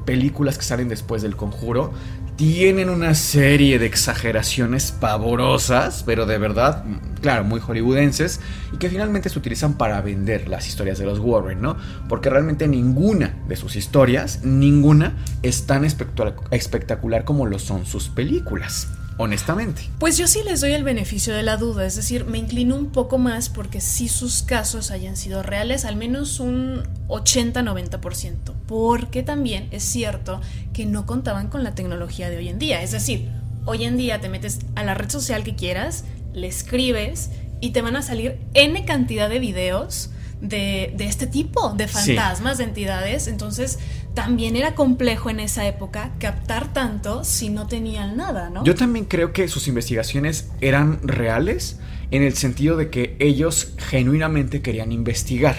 [0.05, 1.93] películas que salen después del conjuro
[2.36, 6.83] tienen una serie de exageraciones pavorosas, pero de verdad,
[7.21, 8.41] claro, muy hollywoodenses,
[8.73, 11.77] y que finalmente se utilizan para vender las historias de los Warren, ¿no?
[12.09, 18.89] Porque realmente ninguna de sus historias, ninguna, es tan espectacular como lo son sus películas,
[19.18, 19.89] honestamente.
[19.99, 22.88] Pues yo sí les doy el beneficio de la duda, es decir, me inclino un
[22.91, 29.68] poco más porque si sus casos hayan sido reales, al menos un 80-90%, porque también
[29.72, 30.41] es cierto
[30.74, 33.30] que no contaban con la tecnología de hoy en día, es decir,
[33.66, 36.03] hoy en día te metes a la red social que quieras,
[36.34, 37.30] le escribes
[37.61, 40.09] y te van a salir N cantidad de videos
[40.41, 41.93] de, de este tipo, de Sí.
[42.16, 43.80] fantasmas, de entidades, entonces
[44.16, 48.63] también era complejo en esa época captar tanto si no tenían nada, ¿no?
[48.63, 51.80] Yo también creo que sus investigaciones eran reales
[52.11, 55.55] en el sentido de que ellos genuinamente querían investigar.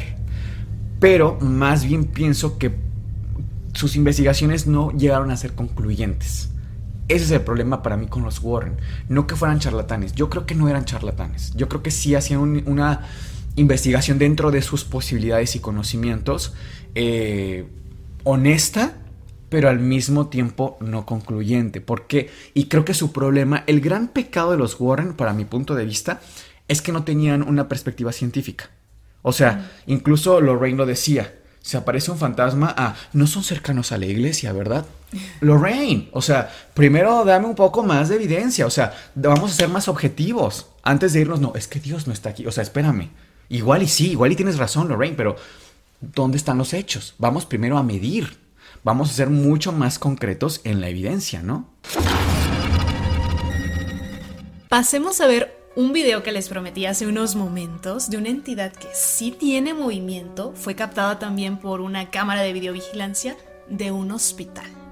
[0.98, 2.74] Pero más bien pienso que
[3.74, 6.48] sus investigaciones no llegaron a ser concluyentes.
[7.08, 8.78] Ese es el problema para mí con los Warren.
[9.08, 10.12] No que fueran charlatanes.
[10.14, 11.52] Yo creo que no eran charlatanes.
[11.54, 13.02] Yo creo que sí hacían un- una
[13.56, 16.54] investigación dentro de sus posibilidades y conocimientos
[16.94, 17.66] eh,
[18.26, 18.92] honesta,
[19.48, 21.80] pero al mismo tiempo no concluyente.
[21.80, 25.76] Porque, y creo que su problema, el gran pecado de los Warren, para mi punto
[25.76, 26.20] de vista,
[26.66, 28.70] es que no tenían una perspectiva científica.
[29.22, 31.36] O sea, incluso Lorraine lo decía.
[31.60, 34.86] Se aparece un fantasma, ah, no son cercanos a la iglesia, ¿verdad?
[35.40, 39.68] Lorraine, o sea, primero dame un poco más de evidencia, o sea, vamos a ser
[39.68, 40.66] más objetivos.
[40.82, 42.44] antes de irnos, no, es que Dios no está aquí.
[42.46, 43.10] O sea, espérame.
[43.48, 45.36] Igual y sí, igual y tienes razón, Lorraine, pero
[46.00, 47.14] ¿dónde están los hechos?
[47.18, 48.38] Vamos primero a medir.
[48.82, 51.70] Vamos a ser mucho más concretos en la evidencia, ¿no?
[54.68, 58.88] Pasemos a ver un video que les prometí hace unos momentos de una entidad que
[58.94, 63.36] sí tiene movimiento, fue captada también por una cámara de videovigilancia
[63.68, 64.85] de un hospital.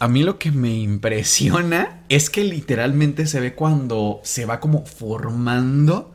[0.00, 4.84] A mí lo que me impresiona es que literalmente se ve cuando se va como
[4.84, 6.14] formando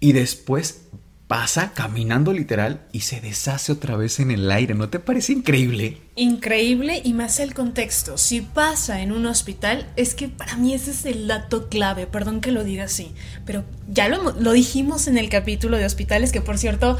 [0.00, 0.88] y después
[1.32, 4.74] pasa caminando literal y se deshace otra vez en el aire.
[4.74, 5.96] ¿No te parece increíble?
[6.14, 8.18] Increíble y más el contexto.
[8.18, 12.06] Si pasa en un hospital, es que para mí ese es el dato clave.
[12.06, 13.14] Perdón que lo diga así,
[13.46, 16.98] pero ya lo dijimos en el capítulo de hospitales, que por cierto,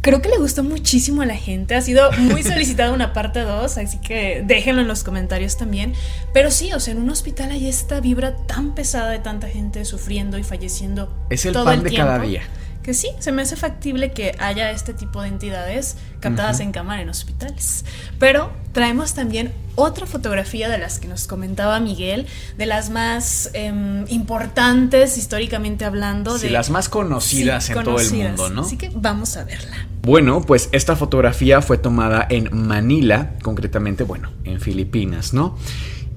[0.00, 1.74] Creo que le gustó muchísimo a la gente.
[1.74, 5.94] Ha sido muy solicitada una parte 2, así que déjenlo en los comentarios también.
[6.32, 9.84] Pero sí, o sea, en un hospital hay esta vibra tan pesada de tanta gente
[9.84, 11.12] sufriendo y falleciendo.
[11.30, 12.42] Es el pan de cada día
[12.88, 17.02] que sí, se me hace factible que haya este tipo de entidades captadas en cámara
[17.02, 17.84] en hospitales.
[18.18, 22.26] Pero traemos también otra fotografía de las que nos comentaba Miguel,
[22.56, 26.38] de las más em, importantes históricamente hablando.
[26.38, 28.62] Sí, de las más conocidas en todo el mundo, ¿no?
[28.62, 29.86] Así que vamos a verla.
[30.00, 35.58] Bueno, pues esta fotografía fue tomada en Manila, concretamente, bueno, en Filipinas, ¿no?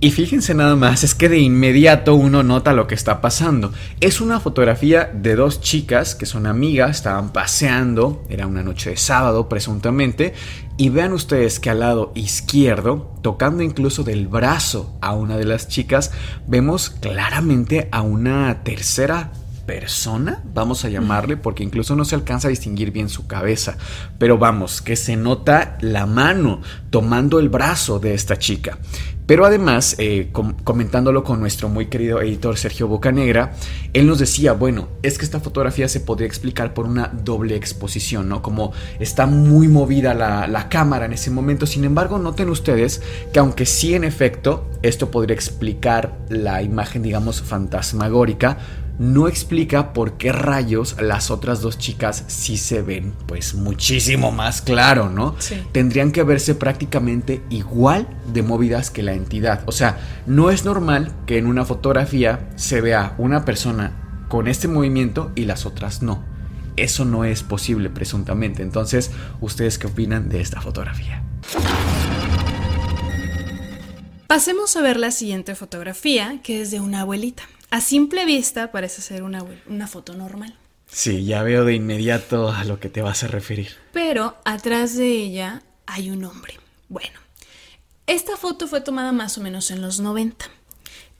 [0.04, 3.72] Y fíjense nada más, es que de inmediato uno nota lo que está pasando.
[4.00, 8.98] Es una fotografía de dos chicas que son amigas, estaban paseando, era una noche de
[8.98, 10.34] sábado presuntamente,
[10.76, 15.68] y vean ustedes que al lado izquierdo, tocando incluso del brazo a una de las
[15.68, 16.10] chicas,
[16.48, 19.32] vemos claramente a una tercera
[19.68, 23.78] persona, vamos a llamarle, porque incluso no se alcanza a distinguir bien su cabeza,
[24.18, 28.80] pero vamos, que se nota la mano tomando el brazo de esta chica.
[29.26, 30.32] Pero además, eh,
[30.64, 33.54] comentándolo con nuestro muy querido editor Sergio Bocanegra,
[33.94, 38.28] él nos decía, bueno, es que esta fotografía se podría explicar por una doble exposición,
[38.28, 38.42] ¿no?
[38.42, 41.66] Como está muy movida la, la cámara en ese momento.
[41.66, 43.02] Sin embargo, noten ustedes
[43.32, 48.58] que aunque sí en efecto esto podría explicar la imagen, digamos, fantasmagórica,
[49.02, 54.62] no explica por qué rayos las otras dos chicas sí se ven pues muchísimo más
[54.62, 55.36] claro, ¿no?
[55.72, 59.64] Tendrían que verse prácticamente igual de movidas que la entidad.
[59.66, 59.98] O sea,
[60.28, 65.46] no es normal que en una fotografía se vea una persona con este movimiento y
[65.46, 66.24] las otras no.
[66.78, 68.62] Eso no es posible presuntamente.
[68.62, 71.24] Entonces, ¿ustedes qué opinan de esta fotografía?
[74.28, 77.44] Pasemos a ver la siguiente fotografía, que es de una abuelita.
[77.72, 80.54] A simple vista parece ser una, una foto normal.
[80.92, 83.70] Sí, ya veo de inmediato a lo que te vas a referir.
[83.94, 86.60] Pero atrás de ella hay un hombre.
[86.90, 87.18] Bueno,
[88.08, 90.46] esta foto fue tomada más o menos en los 90.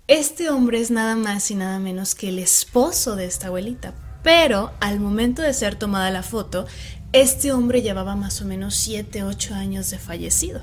[0.08, 3.94] Este hombre es nada más y nada menos que el esposo de esta abuelita.
[4.22, 6.68] Pero al momento de ser tomada la foto,
[7.14, 10.62] este hombre llevaba más o menos 7, 8 años de fallecido.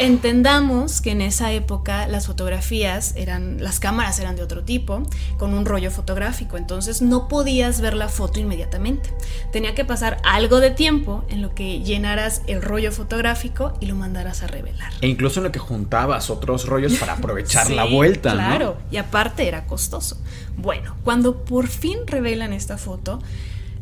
[0.00, 5.02] Entendamos que en esa época las fotografías eran, las cámaras eran de otro tipo,
[5.36, 9.12] con un rollo fotográfico, entonces no podías ver la foto inmediatamente.
[9.52, 13.94] Tenía que pasar algo de tiempo en lo que llenaras el rollo fotográfico y lo
[13.94, 14.90] mandaras a revelar.
[15.02, 19.46] E incluso en lo que juntabas otros rollos para aprovechar la vuelta, claro, y aparte
[19.46, 20.16] era costoso.
[20.56, 23.18] Bueno, cuando por fin revelan esta foto,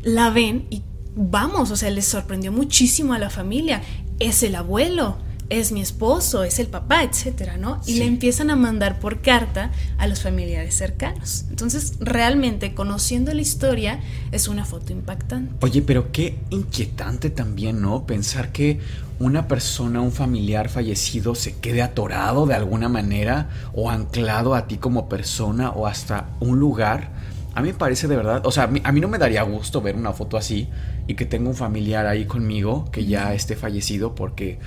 [0.01, 0.83] la ven y
[1.15, 3.81] vamos, o sea, les sorprendió muchísimo a la familia.
[4.19, 7.81] Es el abuelo es mi esposo, es el papá, etcétera, ¿no?
[7.85, 11.45] Y le empiezan a mandar por carta a los familiares cercanos.
[11.49, 13.99] Entonces, realmente, conociendo la historia,
[14.31, 15.53] es una foto impactante.
[15.65, 18.05] Oye, pero qué inquietante también, ¿no?
[18.05, 18.79] Pensar que
[19.19, 24.77] una persona, un familiar fallecido, se quede atorado de alguna manera o anclado a ti
[24.77, 27.09] como persona o hasta un lugar.
[27.55, 29.41] A mí me parece de verdad, o sea, a mí, a mí no me daría
[29.41, 30.69] gusto ver una foto así
[31.07, 34.59] y que tenga un familiar ahí conmigo que ya esté fallecido porque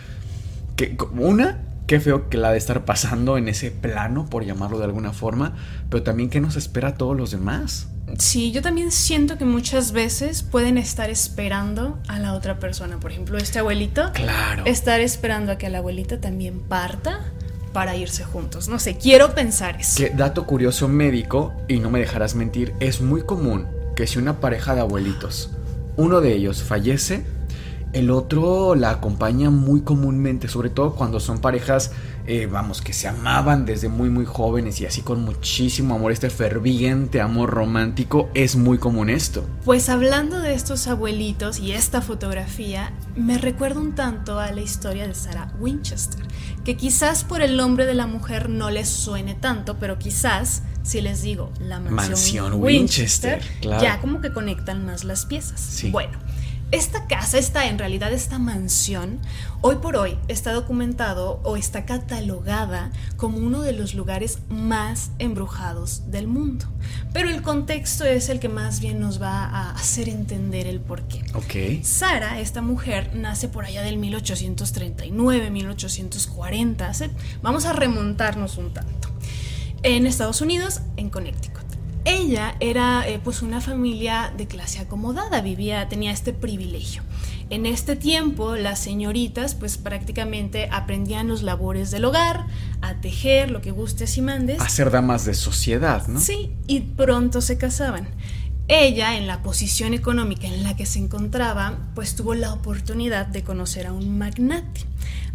[0.76, 4.84] que una, qué feo que la de estar pasando en ese plano, por llamarlo de
[4.84, 5.56] alguna forma,
[5.90, 7.88] pero también qué nos espera a todos los demás.
[8.18, 12.98] Sí, yo también siento que muchas veces pueden estar esperando a la otra persona.
[13.00, 14.10] Por ejemplo, este abuelito.
[14.12, 14.64] Claro.
[14.66, 17.20] Estar esperando a que la abuelita también parta
[17.72, 18.68] para irse juntos.
[18.68, 19.96] No sé, quiero pensar eso.
[19.96, 23.66] Que dato curioso médico, y no me dejarás mentir, es muy común
[23.96, 25.50] que si una pareja de abuelitos,
[25.96, 27.24] uno de ellos fallece,
[27.92, 31.92] El otro la acompaña muy comúnmente, sobre todo cuando son parejas,
[32.26, 36.30] eh, vamos, que se amaban desde muy muy jóvenes y así con muchísimo amor, este
[36.30, 39.44] ferviente amor romántico, es muy común esto.
[39.66, 45.06] Pues hablando de estos abuelitos y esta fotografía, me recuerda un tanto a la historia
[45.06, 46.24] de Sarah Winchester,
[46.64, 51.00] que quizás por el nombre de la mujer no les suene tanto, pero quizás si
[51.00, 55.60] les digo la mansión, Winchester, ya como que conectan más las piezas.
[55.60, 55.90] Sí.
[55.90, 56.18] Bueno,
[56.72, 59.20] esta casa, esta, en realidad esta mansión,
[59.60, 66.10] hoy por hoy está documentado o está catalogada como uno de los lugares más embrujados
[66.10, 66.64] del mundo.
[67.12, 71.22] Pero el contexto es el que más bien nos va a hacer entender el porqué.
[71.34, 71.84] Ok.
[71.84, 76.92] Sara, esta mujer, nace por allá del 1839, 1840.
[77.42, 79.08] Vamos a remontarnos un tanto.
[79.82, 81.61] En Estados Unidos, en Connecticut.
[82.04, 87.02] Ella era eh, pues una familia de clase acomodada, vivía, tenía este privilegio.
[87.48, 92.46] En este tiempo las señoritas pues prácticamente aprendían los labores del hogar,
[92.80, 94.60] a tejer, lo que gustes y mandes.
[94.60, 96.18] A ser damas de sociedad, ¿no?
[96.18, 98.08] Sí, y pronto se casaban.
[98.68, 103.44] Ella, en la posición económica en la que se encontraba, pues tuvo la oportunidad de
[103.44, 104.80] conocer a un magnate,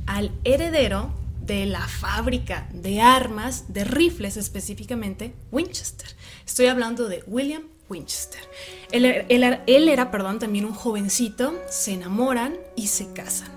[0.05, 1.13] al heredero
[1.47, 6.16] de la fábrica de armas, de rifles específicamente, Winchester.
[6.48, 8.41] Estoy hablando de William Winchester.
[8.91, 13.52] Él, él, él era, perdón, también un jovencito, se enamoran y se casan.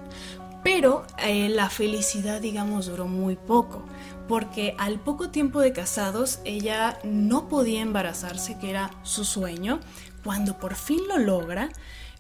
[0.65, 3.85] Pero eh, la felicidad, digamos, duró muy poco,
[4.29, 9.79] porque al poco tiempo de casados ella no podía embarazarse, que era su sueño.
[10.25, 11.71] Cuando por fin lo logra,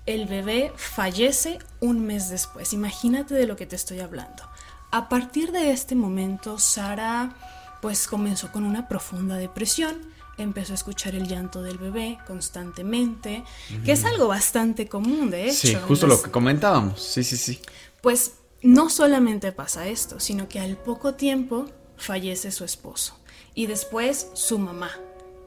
[0.07, 2.73] el bebé fallece un mes después.
[2.73, 4.45] Imagínate de lo que te estoy hablando.
[4.93, 7.35] A partir de este momento, Sara
[7.83, 9.97] pues comenzó con una profunda depresión,
[10.43, 13.45] empezó a escuchar el llanto del bebé constantemente,
[13.85, 15.69] que es algo bastante común, de hecho.
[15.69, 17.61] Sí, justo lo que comentábamos, sí, sí, sí.
[18.01, 18.33] Pues
[18.63, 21.67] no solamente pasa esto, sino que al poco tiempo
[21.97, 23.17] fallece su esposo
[23.55, 24.91] y después su mamá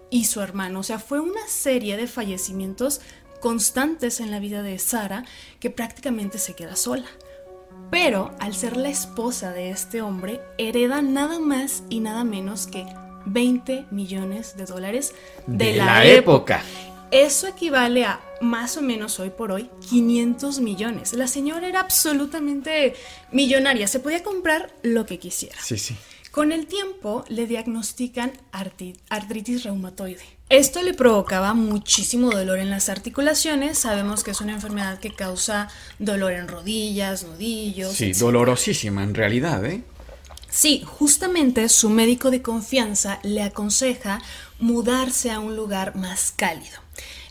[0.09, 0.79] y su hermano.
[0.79, 3.01] O sea, fue una serie de fallecimientos
[3.39, 5.25] constantes en la vida de Sara
[5.59, 7.07] que prácticamente se queda sola.
[7.91, 12.85] Pero al ser la esposa de este hombre, hereda nada más y nada menos que
[13.26, 15.13] 20 millones de dólares
[15.47, 16.57] de, De la, la época.
[16.57, 16.63] época.
[17.11, 21.13] Eso equivale a más o menos hoy por hoy 500 millones.
[21.13, 22.95] La señora era absolutamente
[23.32, 25.55] millonaria, se podía comprar lo que quisiera.
[25.61, 25.95] Sí, sí.
[26.32, 30.24] Con el tiempo le diagnostican artritis reumatoide.
[30.49, 33.78] Esto le provocaba muchísimo dolor en las articulaciones.
[33.78, 35.69] Sabemos que es una enfermedad que causa
[35.99, 37.93] dolor en rodillas, nudillos.
[37.93, 38.17] Sí, etc.
[38.17, 39.84] dolorosísima en realidad, ¿eh?
[40.53, 44.21] Sí, justamente su médico de confianza le aconseja
[44.59, 46.77] mudarse a un lugar más cálido.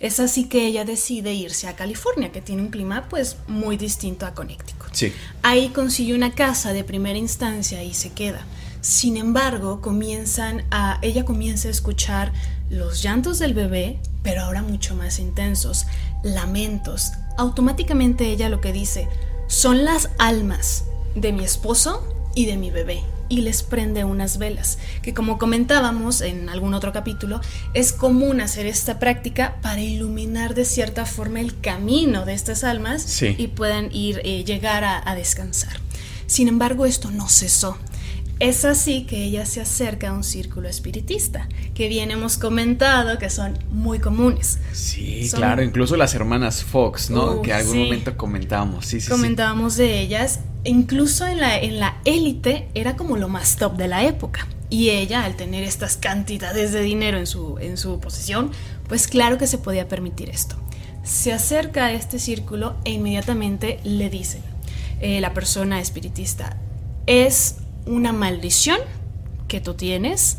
[0.00, 4.26] Es así que ella decide irse a California, que tiene un clima pues muy distinto
[4.26, 4.92] a Connecticut.
[4.92, 5.12] Sí.
[5.44, 8.44] Ahí consigue una casa de primera instancia y se queda.
[8.80, 12.32] Sin embargo, comienzan a ella comienza a escuchar
[12.70, 15.86] los llantos del bebé, pero ahora mucho más intensos,
[16.24, 17.12] lamentos.
[17.38, 19.06] Automáticamente ella lo que dice
[19.46, 24.78] son las almas de mi esposo y de mi bebé y les prende unas velas,
[25.00, 27.40] que como comentábamos en algún otro capítulo,
[27.72, 33.02] es común hacer esta práctica para iluminar de cierta forma el camino de estas almas
[33.02, 33.34] Sí.
[33.38, 35.72] y puedan ir, eh, llegar a, a descansar.
[36.26, 37.78] Sin embargo, esto no cesó.
[38.42, 43.30] Es así que ella se acerca a un círculo espiritista, que bien hemos comentado que
[43.30, 44.58] son muy comunes.
[44.72, 47.34] Sí, Son- claro, incluso las hermanas Fox, ¿no?
[47.34, 47.78] Uh, que algún sí.
[47.84, 48.86] momento comentábamos.
[48.86, 49.12] Sí, sí, sí.
[49.12, 53.86] Comentábamos de ellas, incluso en la en la élite era como lo más top de
[53.86, 54.48] la época.
[54.68, 58.50] Y ella, al tener estas cantidades de dinero en su, en su posesión,
[58.88, 60.56] pues claro que se podía permitir esto.
[61.04, 64.42] Se acerca a este círculo e inmediatamente le dicen,
[65.00, 66.56] eh, la persona espiritista,
[67.06, 67.56] es
[67.86, 68.78] una maldición
[69.48, 70.38] que tú tienes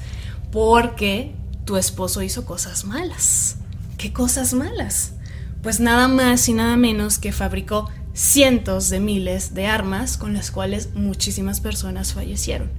[0.52, 1.34] porque
[1.66, 3.58] tu esposo hizo cosas malas.
[3.98, 5.14] ¿Qué cosas malas?
[5.62, 10.52] Pues nada más y nada menos que fabricó cientos de miles de armas con las
[10.52, 12.70] cuales muchísimas personas fallecieron.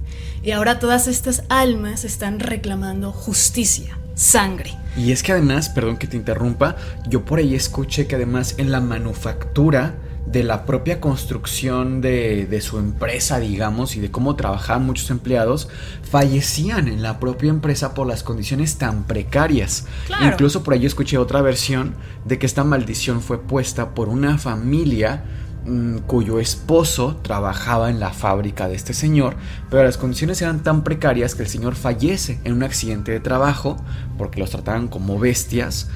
[0.43, 4.73] Y ahora todas estas almas están reclamando justicia, sangre.
[4.95, 8.71] Y es que además, perdón que te interrumpa, yo por ahí escuché que además en
[8.71, 9.95] la manufactura
[10.25, 15.67] de la propia construcción de, de su empresa, digamos, y de cómo trabajaban muchos empleados,
[16.09, 19.85] fallecían en la propia empresa por las condiciones tan precarias.
[20.07, 20.25] Claro.
[20.25, 21.95] Incluso por ahí escuché otra versión
[22.25, 25.23] de que esta maldición fue puesta por una familia
[25.65, 29.35] mm, cuyo esposo trabajaba en la fábrica de este señor,
[29.69, 33.77] pero las condiciones eran tan precarias que el señor fallece en un accidente de trabajo
[34.17, 35.89] porque los trataban como bestias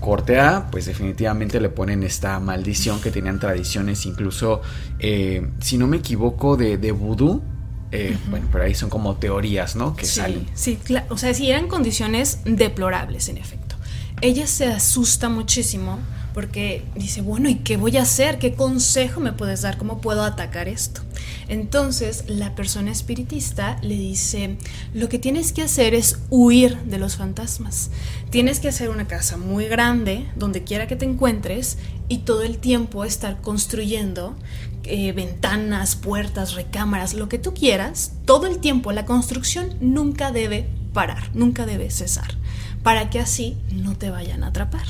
[0.00, 4.62] Corte A, pues definitivamente le ponen esta maldición que tenían tradiciones, incluso,
[4.98, 7.42] eh, si no me equivoco, de, de vudú.
[7.90, 9.96] Eh, bueno, pero ahí son como teorías, ¿no?
[9.96, 10.46] Que sí, salen.
[10.54, 10.78] Sí,
[11.08, 13.76] o sea, sí eran condiciones deplorables, en efecto.
[14.20, 15.98] Ella se asusta muchísimo
[16.38, 18.38] porque dice, bueno, ¿y qué voy a hacer?
[18.38, 19.76] ¿Qué consejo me puedes dar?
[19.76, 21.00] ¿Cómo puedo atacar esto?
[21.48, 24.56] Entonces la persona espiritista le dice,
[24.94, 27.90] lo que tienes que hacer es huir de los fantasmas.
[28.30, 31.76] Tienes que hacer una casa muy grande, donde quiera que te encuentres,
[32.08, 34.36] y todo el tiempo estar construyendo
[34.84, 40.68] eh, ventanas, puertas, recámaras, lo que tú quieras, todo el tiempo la construcción nunca debe
[40.92, 42.36] parar, nunca debe cesar,
[42.84, 44.86] para que así no te vayan a atrapar.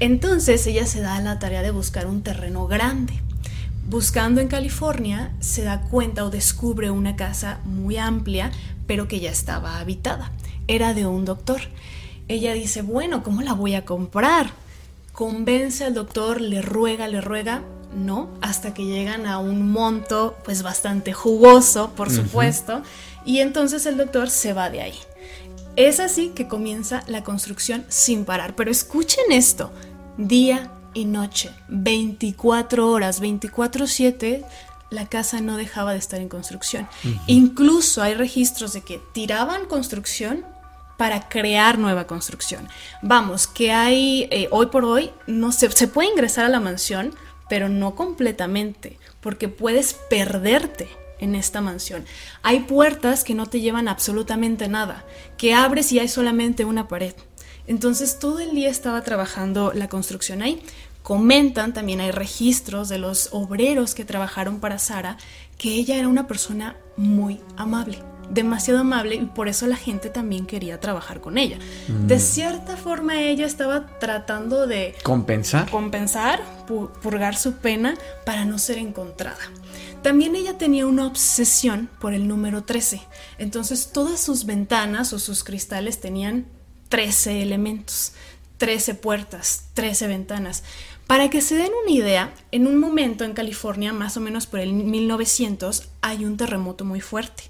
[0.00, 3.24] Entonces ella se da a la tarea de buscar un terreno grande
[3.86, 8.50] Buscando en California, se da cuenta o descubre una casa muy amplia,
[8.86, 10.32] pero que ya estaba habitada.
[10.68, 11.60] Era de un doctor.
[12.26, 14.52] Ella dice, bueno, ¿cómo la voy a comprar?
[15.12, 17.62] Convence al doctor, le ruega, le ruega,
[17.94, 22.82] no, hasta que llegan a un monto pues bastante jugoso, por supuesto,
[23.26, 24.98] y entonces el doctor se va de ahí.
[25.76, 29.72] Es así que comienza la construcción sin parar, pero escuchen esto,
[30.16, 34.44] día y noche, 24 horas, 24/7,
[34.90, 36.88] la casa no dejaba de estar en construcción.
[37.26, 40.44] Incluso hay registros de que tiraban construcción
[40.96, 42.68] para crear nueva construcción.
[43.02, 47.12] Vamos, que hay eh, hoy por hoy, no se, se puede ingresar a la mansión,
[47.48, 50.88] pero no completamente, porque puedes perderte
[51.20, 52.04] en esta mansión.
[52.42, 55.04] Hay puertas que no te llevan absolutamente nada,
[55.36, 57.14] que abres y hay solamente una pared.
[57.66, 60.62] Entonces todo el día estaba trabajando la construcción ahí.
[61.02, 65.18] Comentan, también hay registros de los obreros que trabajaron para Sara,
[65.58, 67.98] que ella era una persona muy amable,
[68.30, 71.58] demasiado amable y por eso la gente también quería trabajar con ella.
[71.88, 72.06] Mm.
[72.06, 76.40] De cierta forma ella estaba tratando de compensar, compensar,
[77.02, 79.38] purgar su pena para no ser encontrada.
[80.04, 83.00] También ella tenía una obsesión por el número 13,
[83.38, 86.44] entonces todas sus ventanas o sus cristales tenían
[86.90, 88.12] 13 elementos,
[88.58, 90.62] 13 puertas, 13 ventanas.
[91.06, 94.60] Para que se den una idea, en un momento en California, más o menos por
[94.60, 97.44] el 1900, hay un terremoto muy fuerte.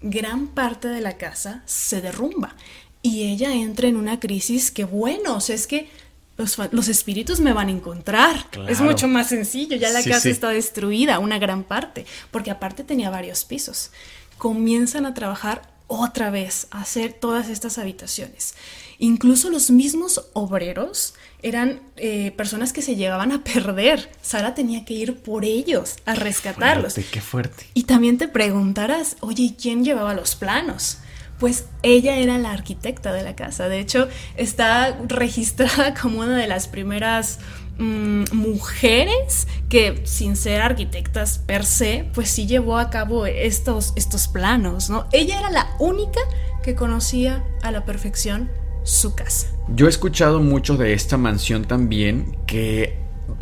[0.00, 2.56] Gran parte de la casa se derrumba
[3.02, 5.90] y ella entra en una crisis que, bueno, o sea, es que
[6.38, 8.46] los, espíritus me van a encontrar.
[8.68, 13.10] Es mucho más sencillo, ya la casa está destruida, una gran parte, porque aparte tenía
[13.10, 13.90] varios pisos.
[14.38, 18.54] Comienzan a trabajar otra vez, a hacer todas estas habitaciones.
[18.98, 24.08] Incluso los mismos obreros eran eh, personas que se llegaban a perder.
[24.22, 26.94] Sara tenía que ir por ellos a rescatarlos.
[26.94, 27.66] qué fuerte.
[27.74, 30.98] Y también te preguntarás, oye, ¿quién llevaba los planos?
[31.38, 33.68] Pues ella era la arquitecta de la casa.
[33.68, 37.38] De hecho, está registrada como una de las primeras
[37.78, 44.28] mm, mujeres que, sin ser arquitectas per se, pues sí llevó a cabo estos, estos
[44.28, 45.06] planos, ¿no?
[45.12, 46.20] Ella era la única
[46.62, 48.50] que conocía a la perfección
[48.82, 49.48] su casa.
[49.68, 52.97] Yo he escuchado mucho de esta mansión también que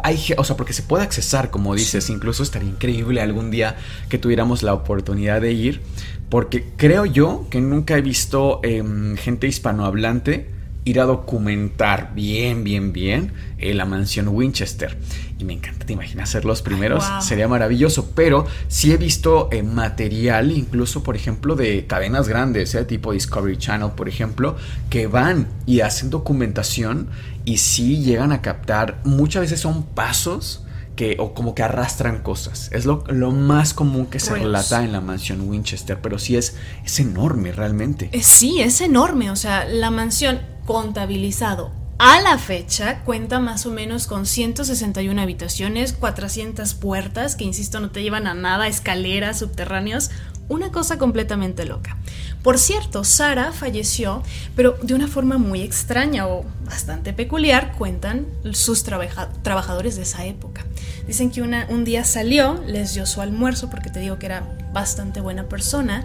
[0.07, 3.77] hay, o sea, porque se puede accesar, como dices, incluso estaría increíble algún día
[4.09, 5.81] que tuviéramos la oportunidad de ir,
[6.29, 10.55] porque creo yo que nunca he visto em, gente hispanohablante
[10.85, 14.97] ir a documentar bien, bien, bien eh, la mansión Winchester.
[15.37, 18.13] Y me encanta, te imaginas ser los primeros, sería maravilloso.
[18.15, 23.57] Pero sí he visto eh, material, incluso por ejemplo, de cadenas grandes, eh, tipo Discovery
[23.57, 24.57] Channel, por ejemplo,
[24.89, 27.09] que van y hacen documentación
[27.47, 29.01] y sí llegan a captar.
[29.05, 30.65] Muchas veces son pasos
[30.97, 32.69] que, o como que arrastran cosas.
[32.73, 37.01] Es lo, más común que se relata en la mansión Winchester, pero sí es, es
[37.01, 38.11] enorme realmente.
[38.21, 39.31] sí, es enorme.
[39.31, 45.95] O sea, la mansión contabilizado a la fecha cuenta más o menos con 161 habitaciones,
[45.95, 50.11] 400 puertas, que insisto no te llevan a nada, escaleras, subterráneos,
[50.49, 51.97] una cosa completamente loca.
[52.43, 54.23] Por cierto, Sara falleció,
[54.55, 60.65] pero de una forma muy extraña o bastante peculiar, cuentan sus trabajadores de esa época.
[61.07, 65.21] Dicen que un día salió, les dio su almuerzo, porque te digo que era bastante
[65.21, 66.05] buena persona,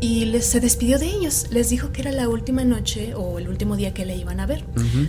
[0.00, 1.46] y les, se despidió de ellos.
[1.50, 4.46] Les dijo que era la última noche o el último día que le iban a
[4.46, 4.64] ver.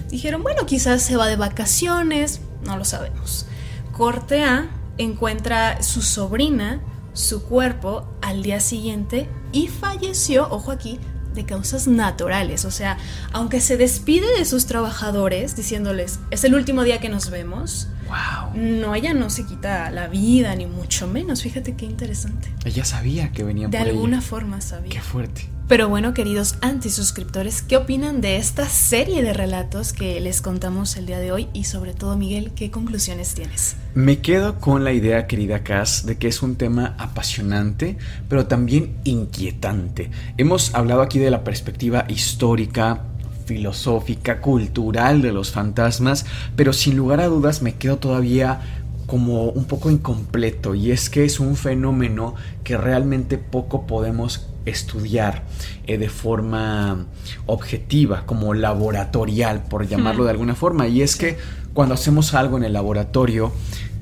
[0.09, 3.45] Dijeron, bueno, quizás se va de vacaciones, no lo sabemos.
[3.91, 6.81] Corte A encuentra su sobrina,
[7.17, 10.99] su cuerpo, al día siguiente y falleció, ojo aquí,
[11.33, 12.65] de causas naturales.
[12.65, 12.97] O sea,
[13.31, 18.53] aunque se despide de sus trabajadores diciéndoles, es el último día que nos vemos, wow.
[18.55, 21.41] no, ella no se quita la vida, ni mucho menos.
[21.41, 22.53] Fíjate qué interesante.
[22.65, 24.91] Ella sabía que venía de alguna forma sabía.
[24.91, 25.49] Qué fuerte.
[25.67, 31.05] Pero bueno, queridos antisuscriptores, ¿qué opinan de esta serie de relatos que les contamos el
[31.05, 31.49] día de hoy?
[31.51, 33.75] Y sobre todo, Miguel, ¿qué conclusiones tienes?
[33.93, 37.97] Me quedo con la idea, querida Cass, de que es un tema apasionante,
[38.29, 40.09] pero también inquietante.
[40.37, 43.03] Hemos hablado aquí de la perspectiva histórica,
[43.45, 48.61] filosófica, cultural de los fantasmas, pero sin lugar a dudas me quedo todavía
[49.05, 55.43] como un poco incompleto y es que es un fenómeno que realmente poco podemos estudiar
[55.85, 57.05] eh, de forma
[57.45, 60.87] objetiva, como laboratorial, por llamarlo de alguna forma.
[60.87, 61.37] Y es que
[61.73, 63.51] cuando hacemos algo en el laboratorio,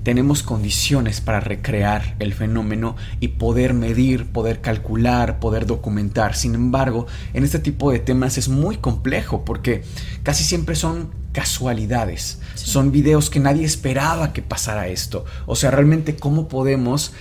[0.06, 6.36] tenemos condiciones para recrear el fenómeno y poder medir, poder calcular, poder documentar.
[6.36, 9.84] Sin embargo, en este tipo de temas es muy complejo porque
[10.22, 15.26] casi siempre son casualidades, son videos que nadie esperaba que pasara esto.
[15.48, 17.12] O sea, realmente cómo podemos...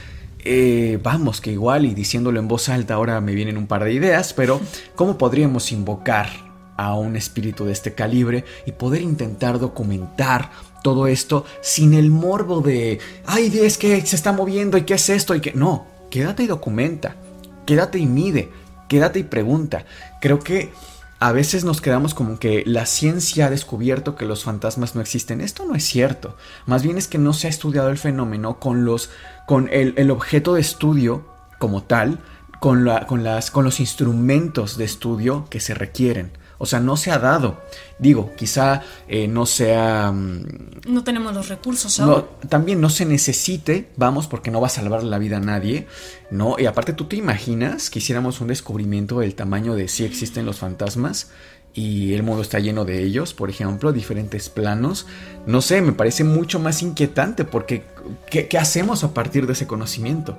[0.46, 3.94] Eh, vamos, que igual y diciéndolo en voz alta ahora me vienen un par de
[3.94, 4.60] ideas, pero
[4.94, 6.28] ¿cómo podríamos invocar
[6.76, 10.50] a un espíritu de este calibre y poder intentar documentar
[10.82, 15.08] todo esto sin el morbo de, ay, es que se está moviendo y qué es
[15.08, 17.16] esto y no, quédate y documenta,
[17.64, 18.50] quédate y mide,
[18.86, 19.86] quédate y pregunta.
[20.20, 20.72] Creo que
[21.20, 25.40] a veces nos quedamos como que la ciencia ha descubierto que los fantasmas no existen.
[25.40, 26.36] Esto no es cierto.
[26.66, 29.10] Más bien es que no se ha estudiado el fenómeno con los
[29.46, 31.24] con el, objeto de estudio
[31.58, 32.18] como tal,
[32.60, 36.32] con, la, con, las, con los instrumentos de estudio que se requieren.
[36.58, 37.60] O sea, no se ha dado.
[37.98, 40.12] Digo, quizá eh, no sea...
[40.12, 42.26] Mm, no tenemos los recursos ahora.
[42.48, 45.86] también no se necesite, vamos, porque no va a salvar la vida a nadie,
[46.30, 46.56] ¿no?
[46.58, 50.58] Y aparte, ¿tú te imaginas que hiciéramos un descubrimiento del tamaño de si existen los
[50.58, 51.30] fantasmas?
[51.76, 55.06] y el mundo está lleno de ellos, por ejemplo, diferentes planos.
[55.44, 57.84] No sé, me parece mucho más inquietante porque
[58.30, 60.38] ¿qué, qué hacemos a partir de ese conocimiento?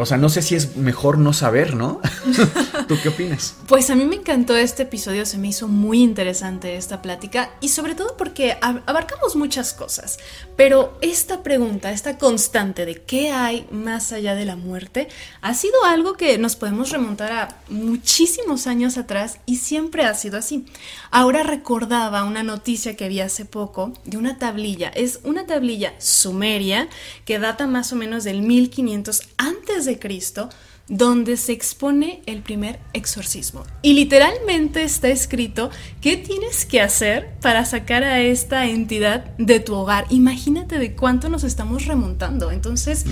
[0.00, 2.00] O sea, no sé si es mejor no saber, ¿no?
[2.86, 3.56] ¿Tú qué opinas?
[3.66, 7.70] Pues a mí me encantó este episodio, se me hizo muy interesante esta plática y
[7.70, 10.18] sobre todo porque abarcamos muchas cosas,
[10.56, 15.08] pero esta pregunta, esta constante de qué hay más allá de la muerte,
[15.40, 20.38] ha sido algo que nos podemos remontar a muchísimos años atrás y siempre ha sido
[20.38, 20.64] así.
[21.10, 26.88] Ahora recordaba una noticia que vi hace poco de una tablilla, es una tablilla sumeria
[27.24, 30.48] que data más o menos del 1500 antes de Cristo,
[30.88, 33.64] donde se expone el primer exorcismo.
[33.82, 35.70] Y literalmente está escrito
[36.00, 40.06] qué tienes que hacer para sacar a esta entidad de tu hogar.
[40.10, 42.50] Imagínate de cuánto nos estamos remontando.
[42.50, 43.04] Entonces,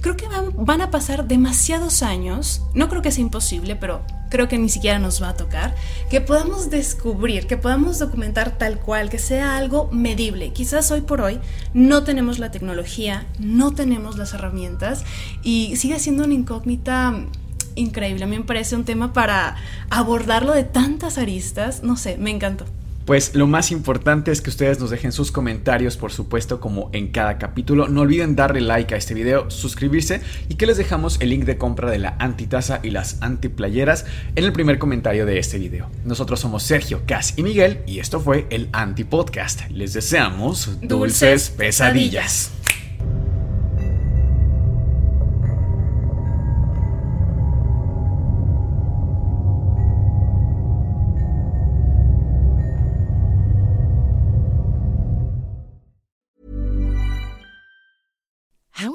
[0.00, 2.62] creo que van, a pasar demasiados años.
[2.74, 4.02] No creo que sea imposible, pero
[4.34, 5.76] creo que ni siquiera nos va a tocar,
[6.10, 10.52] que podamos descubrir, que podamos documentar tal cual, que sea algo medible.
[10.52, 11.38] Quizás hoy por hoy
[11.72, 15.04] no tenemos la tecnología, no tenemos las herramientas
[15.44, 17.14] y sigue siendo una incógnita
[17.76, 18.24] increíble.
[18.24, 19.54] A mí me parece un tema para
[19.88, 21.84] abordarlo de tantas aristas.
[21.84, 22.66] No sé, me encantó.
[23.04, 27.08] Pues lo más importante es que ustedes nos dejen sus comentarios, por supuesto, como en
[27.08, 27.86] cada capítulo.
[27.88, 31.58] No olviden darle like a este video, suscribirse y que les dejamos el link de
[31.58, 35.90] compra de la antitaza y las antiplayeras en el primer comentario de este video.
[36.06, 39.68] Nosotros somos Sergio, Cas y Miguel y esto fue el Antipodcast.
[39.70, 42.63] Les deseamos dulces, pesadillas.